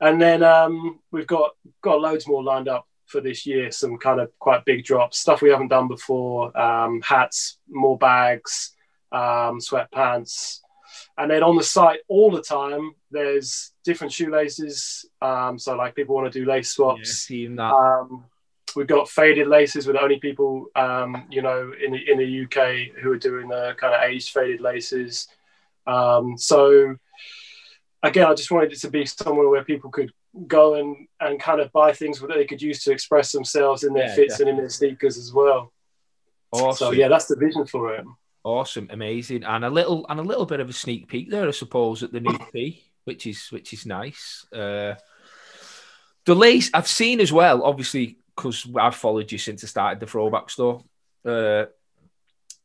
[0.00, 3.70] And then um, we've got got loads more lined up for this year.
[3.70, 6.56] Some kind of quite big drops, stuff we haven't done before.
[6.58, 8.74] Um, hats, more bags,
[9.12, 10.60] um, sweatpants,
[11.16, 15.06] and then on the site all the time there's different shoelaces.
[15.22, 17.26] Um, so like people want to do lace Yeah, swaps.
[17.56, 17.72] that.
[17.72, 18.24] Um,
[18.74, 22.98] we've got faded laces with only people, um, you know, in the, in the UK
[23.02, 25.28] who are doing the kind of aged faded laces.
[25.86, 26.96] Um, so
[28.06, 30.12] again, I just wanted it to be somewhere where people could
[30.46, 33.92] go and, and kind of buy things that they could use to express themselves in
[33.94, 35.72] their Yeah, fits and in their sneakers as well.
[36.52, 36.86] awesome.
[36.88, 38.04] So yeah, that's the vision for it.
[38.44, 41.50] Awesome, amazing, and a little and a little bit of a sneak peek there, I
[41.50, 44.46] suppose, at the new P, which is which is nice.
[44.52, 44.94] Uh,
[46.26, 50.06] the lace I've seen as well, obviously, because I've followed you since I started the
[50.06, 50.84] throwback store,
[51.24, 51.64] uh,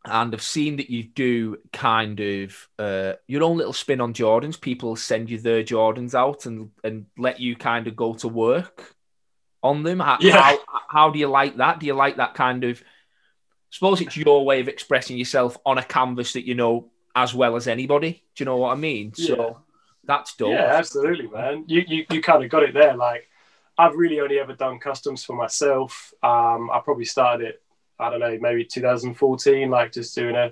[0.06, 4.60] and I've seen that you do kind of uh, your own little spin on Jordans.
[4.60, 8.96] People send you their Jordans out and and let you kind of go to work
[9.62, 10.00] on them.
[10.00, 10.42] How, Yeah.
[10.42, 10.58] how,
[10.90, 11.80] how do you like that?
[11.80, 12.84] Do you like that kind of?
[13.70, 17.56] suppose it's your way of expressing yourself on a canvas that you know as well
[17.56, 18.24] as anybody.
[18.36, 19.14] Do you know what I mean?
[19.16, 19.28] Yeah.
[19.28, 19.60] So
[20.04, 20.52] that's dope.
[20.52, 21.66] Yeah, absolutely, man.
[21.68, 22.98] You you, you kind of got it there.
[22.98, 23.30] Like
[23.78, 26.14] I've really only ever done customs for myself.
[26.22, 27.62] Um, I probably started it,
[28.02, 30.52] I don't know, maybe 2014, like just doing a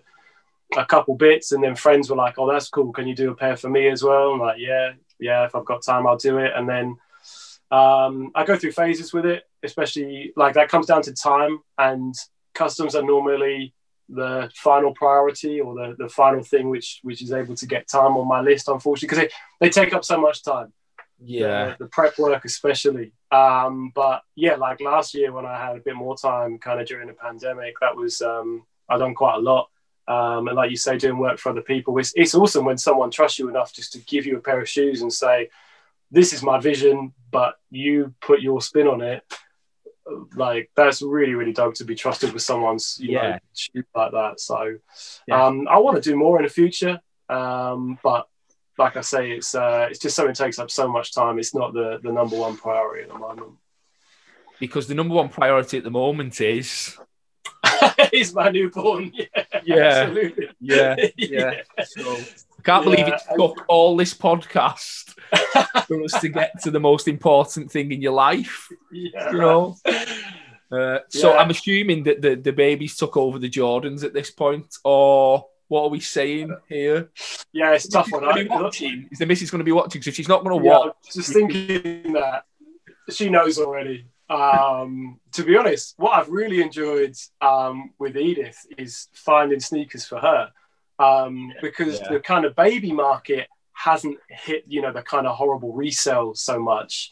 [0.78, 2.94] a couple bits, and then friends were like, "Oh, that's cool.
[2.94, 5.46] Can you do a pair for me as well?" I'm like, "Yeah, yeah.
[5.46, 6.98] If I've got time, I'll do it." And then
[7.72, 12.16] um, I go through phases with it, especially like that comes down to time and
[12.54, 13.74] customs are normally
[14.10, 18.18] the final priority or the, the final thing which which is able to get time
[18.18, 20.74] on my list, unfortunately, because they, they take up so much time.
[21.22, 21.76] Yeah.
[21.78, 23.14] The, the prep work, especially.
[23.32, 26.88] Um, but yeah, like last year when I had a bit more time kind of
[26.88, 29.70] during the pandemic, that was, um, i done quite a lot.
[30.08, 33.12] Um, and like you say, doing work for other people, it's, it's awesome when someone
[33.12, 35.50] trusts you enough just to give you a pair of shoes and say,
[36.10, 39.24] this is my vision, but you put your spin on it.
[40.36, 43.30] Like that's really, really dope to be trusted with someone's, you Yeah.
[43.34, 44.40] know, shoes like that.
[44.40, 44.78] So
[45.28, 45.46] Yeah.
[45.46, 47.00] um, I want to do more in the future.
[47.30, 48.28] Um, but
[48.80, 51.38] like I say, it's uh, it's just something that takes up so much time.
[51.38, 53.52] It's not the, the number one priority at the moment.
[54.60, 56.98] Because the number one priority at the moment is
[58.14, 59.12] it's my newborn.
[59.14, 59.26] Yeah,
[59.64, 59.76] Yeah.
[59.78, 60.50] absolutely.
[60.60, 61.62] yeah, yeah.
[61.86, 65.14] So I can't believe Yeah, it took all this podcast
[65.88, 68.70] for us to get to the most important thing in your life.
[68.92, 69.32] yeah.
[69.32, 69.76] You know.
[70.72, 71.40] Uh, so Yeah.
[71.40, 75.84] I'm assuming that the, the babies took over the Jordans at this point, or what
[75.84, 77.10] are we saying here?
[77.54, 78.24] yeah, it's a tough Is one.
[78.24, 79.08] the missus I, gonna be watching?
[79.12, 80.02] Is the missus going to be watching?
[80.02, 82.44] So she's not going to yeah, watch, I'm just thinking that
[83.10, 84.06] she knows already.
[84.30, 90.20] Um, to be honest, what I've really enjoyed um, with Edith is finding sneakers for
[90.20, 90.52] her
[91.00, 92.10] um, because Yeah.
[92.14, 96.60] the kind of baby market hasn't hit, you know, the kind of horrible resale so
[96.60, 97.12] much.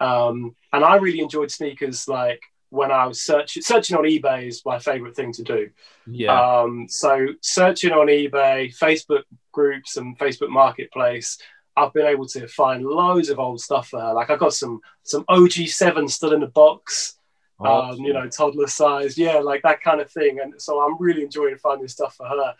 [0.00, 2.40] Um, and I really enjoyed sneakers like
[2.70, 5.70] when I was searching searching on eBay is my favorite thing to do.
[6.06, 11.38] yeah, Um, so searching on eBay, Facebook groups, and Facebook Marketplace,
[11.76, 14.12] I've been able to find loads of old stuff for her.
[14.12, 17.18] Like I've got some some OG seven still in the box,
[17.60, 20.40] um, you know, toddler size, yeah, like that kind of thing.
[20.40, 22.54] And so I'm really enjoying finding stuff for her.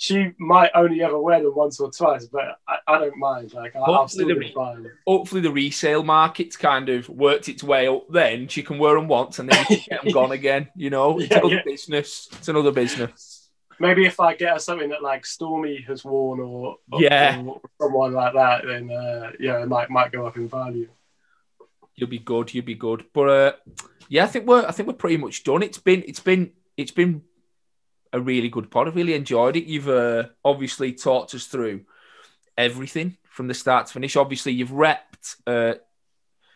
[0.00, 3.52] She might only ever wear them once or twice, but I, I don't mind.
[3.52, 4.90] Like I, I'll Hopefully still the- be fine.
[5.06, 8.04] hopefully the resale market's kind of worked its way up.
[8.08, 10.68] Then she can wear them once and then get them gone again.
[10.76, 11.62] You know, it's Yeah, another yeah.
[11.64, 12.28] business.
[12.32, 13.50] It's another business.
[13.80, 17.42] Maybe if I get her something that like Stormi has worn or, or- Yeah.
[17.44, 20.88] or someone like that, then uh, yeah, it might might go up in value.
[21.96, 22.54] You'll be good.
[22.54, 23.04] You'll be good.
[23.12, 23.52] But uh,
[24.08, 25.64] yeah, I think we're I think we're pretty much done.
[25.64, 27.22] It's been it's been it's been
[28.12, 28.88] a really good pod.
[28.88, 29.64] I really enjoyed it.
[29.64, 31.82] You've uh, obviously talked us through
[32.56, 34.16] everything from the start to finish.
[34.16, 35.74] Obviously, you've repped uh,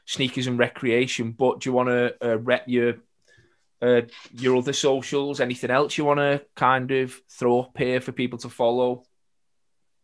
[0.05, 2.96] sneakers and recreation, but do you want to uh, rep your
[3.80, 5.40] uh, your other socials?
[5.40, 9.05] Anything else you want to kind of throw up here for people to follow?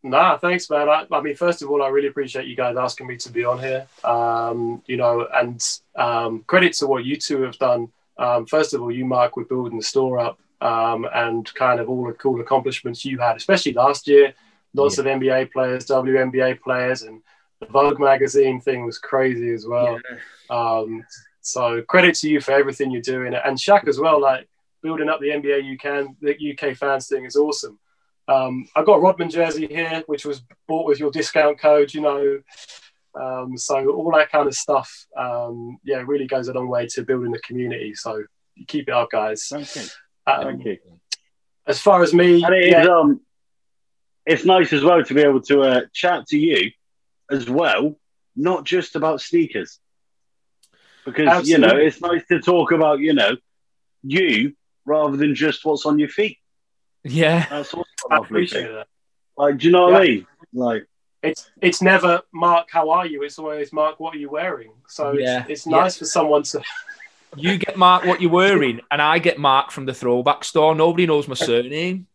[0.02, 0.88] Nah, thanks, man.
[0.88, 3.44] I, I mean, first of all, I really appreciate you guys asking me to be
[3.44, 3.86] on here.
[4.04, 5.60] Um, you know, and
[5.96, 7.88] um, credit to what you two have done.
[8.16, 11.88] Um, first of all, you, Mark, with building the store up um, and kind of
[11.88, 14.34] all the cool accomplishments you had, especially last year.
[14.74, 17.22] Lots of NBA players, WNBA players, and
[17.60, 19.98] the Vogue magazine thing was crazy as well.
[20.50, 21.04] Um,
[21.40, 24.20] so credit to you for everything you're doing, and Shaq as well.
[24.20, 24.48] Like
[24.82, 27.78] building up the NBA UK, the UK fans thing is awesome.
[28.28, 31.94] Um, I got Rodman jersey here, which was bought with your discount code.
[31.94, 32.40] You know,
[33.14, 35.06] um, so all that kind of stuff.
[35.16, 37.94] Um, yeah, really goes a long way to building the community.
[37.94, 38.22] So
[38.66, 39.50] keep it up, guys.
[39.50, 39.82] You.
[40.28, 40.78] Um, Thank you.
[41.66, 43.20] as far as me, And it is, yeah, um,
[44.26, 46.70] it's nice as well to be able to uh, chat to you
[47.30, 47.98] as well,
[48.36, 49.78] not just about sneakers.
[51.04, 53.36] Because, you know, it's nice to talk about, you know,
[54.02, 54.54] you
[54.84, 56.38] rather than just what's on your feet.
[57.04, 58.74] Yeah, That's also a I lovely appreciate thing.
[58.74, 58.86] that.
[59.36, 60.26] Like, do you know what I mean?
[60.52, 60.86] Like,
[61.22, 63.22] It's it's never Mark, how are you?
[63.22, 64.72] It's always Mark, what are you wearing?
[64.88, 65.40] So Yeah.
[65.40, 65.78] it's, it's Yeah.
[65.78, 66.62] nice for someone to
[67.36, 70.74] you get Mark what you're wearing, and I get Mark from the throwback store.
[70.74, 72.06] Nobody knows my surname.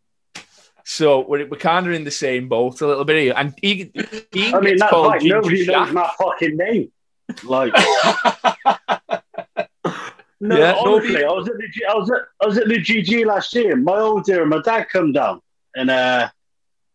[0.86, 3.34] So we're, we're kind of in the same boat a little bit here.
[3.38, 3.92] And he,
[4.32, 6.92] he I mean, that's called like Ginger nobody knows my fucking name.
[7.46, 7.74] Like,
[10.42, 12.68] no, Yeah, honestly, nobody- I was at the G- I was at I was at
[12.68, 13.76] the GG last year.
[13.78, 15.42] My old dear, my dad come down,
[15.76, 16.30] and uh,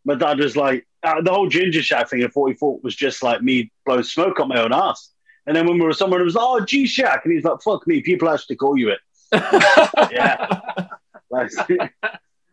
[0.04, 2.22] my dad was like, uh, the whole ginger shack thing.
[2.24, 5.10] I thought he thought was just like me blowing smoke up my own ass.
[5.48, 7.86] And then when we were somewhere, it was oh G Shack, and he's like, fuck
[7.86, 9.00] me, people actually call you it.
[10.12, 10.60] Yeah,
[11.30, 11.50] Like,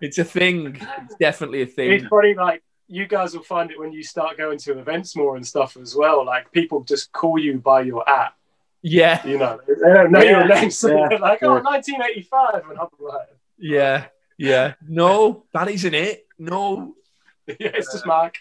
[0.01, 0.79] It's a thing.
[1.03, 1.91] It's definitely a thing.
[1.91, 5.35] it's funny, like you guys will find it when you start going to events more
[5.35, 6.25] and stuff as well.
[6.25, 8.35] Like people just call you by your app.
[8.81, 11.63] Yeah, You know, they don't know your name, so yeah, they're like, "Oh, yeah.
[11.63, 13.27] 1985," and I'm like,
[13.57, 14.05] yeah,
[14.37, 14.73] yeah.
[14.87, 16.27] No, that isn't it.
[16.37, 16.93] No.
[17.47, 18.35] "Yeah, it's just Mark."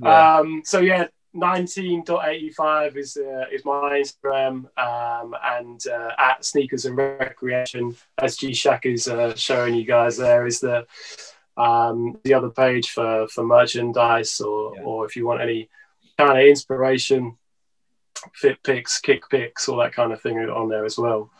[0.00, 0.36] Yeah.
[0.38, 6.96] Um, so yeah, 19.85 is uh, is my Instagram, um, and uh, at Sneakers and
[6.96, 10.86] Recreation, as G Shack is uh, showing you guys there, is the
[11.56, 14.82] um, the other page for for merchandise, or Yeah.
[14.82, 15.68] or if you want any
[16.18, 17.36] kind of inspiration,
[18.34, 21.30] fit pics, kick pics, all that kind of thing on there as well.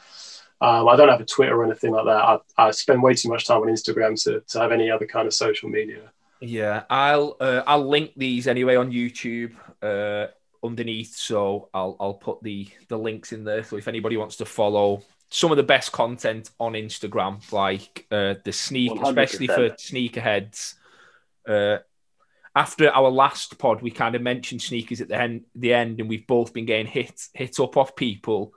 [0.61, 2.23] Um, I don't have a Twitter or anything like that.
[2.25, 5.27] I, I spend way too much time on Instagram to, to have any other kind
[5.27, 6.13] of social media.
[6.41, 9.53] Yeah, I'll uh, I'll link these anyway on YouTube
[9.85, 10.29] uh,
[10.65, 13.63] underneath, so I'll I'll put the the links in there.
[13.63, 18.35] So if anybody wants to follow some of the best content on Instagram, like uh,
[18.45, 19.09] the sneak, 100%.
[19.09, 20.75] especially for sneakerheads.
[21.47, 21.79] Uh,
[22.57, 26.09] after our last pod, we kind of mentioned sneakers at the end, the end, and
[26.09, 28.55] we've both been getting hit hit up off people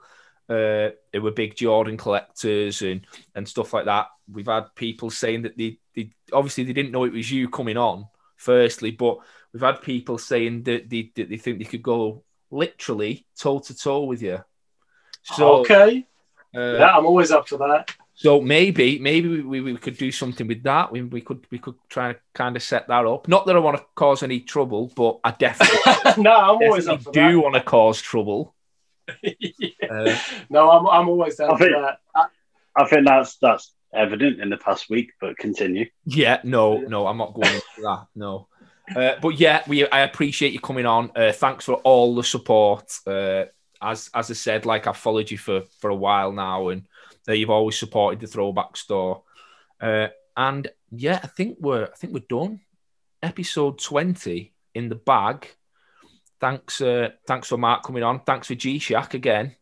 [0.48, 4.06] uh, who were big Jordan collectors and and stuff like that.
[4.30, 7.76] We've had people saying that they, they obviously they didn't know it was you coming
[7.76, 8.06] on,
[8.36, 9.18] firstly, but
[9.52, 13.76] we've had people saying that they that they think they could go literally toe to
[13.76, 14.38] toe with you.
[15.22, 16.06] So okay.
[16.56, 17.90] uh, yeah, I'm always up for that.
[18.14, 20.90] so maybe maybe we, we, we could do something with that.
[20.90, 23.28] We, we could we could try to kind of set that up.
[23.28, 27.02] Not that I want to cause any trouble, but I definitely, no, I'm always up
[27.02, 28.54] for do want to cause trouble.
[29.22, 29.32] Yeah.
[29.90, 30.14] Uh,
[30.50, 31.98] No, I'm, I'm always down I for think- that.
[32.76, 35.86] I think that's that's evident in the past week, but continue.
[36.04, 38.06] Yeah, no, no, I'm not going into that.
[38.14, 38.48] No,
[38.96, 41.10] uh, but yeah, we I appreciate you coming on.
[41.14, 42.92] Uh, thanks for all the support.
[43.06, 43.44] Uh,
[43.80, 46.86] as as I said, like I've followed you for for a while now, and
[47.28, 49.22] uh, you've always supported the Throwback Store.
[49.80, 52.60] Uh, and yeah, I think we're I think we're done.
[53.22, 55.48] Episode twenty in the bag.
[56.40, 58.20] Thanks, uh, thanks for Mark coming on.
[58.20, 59.56] Thanks for G Shack again.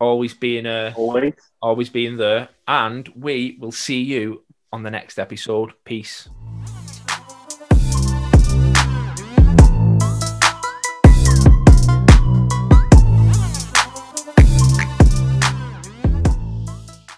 [0.00, 1.34] Always being uh, Always.
[1.60, 5.72] always being there, and we will see you on the next episode.
[5.84, 6.28] Peace.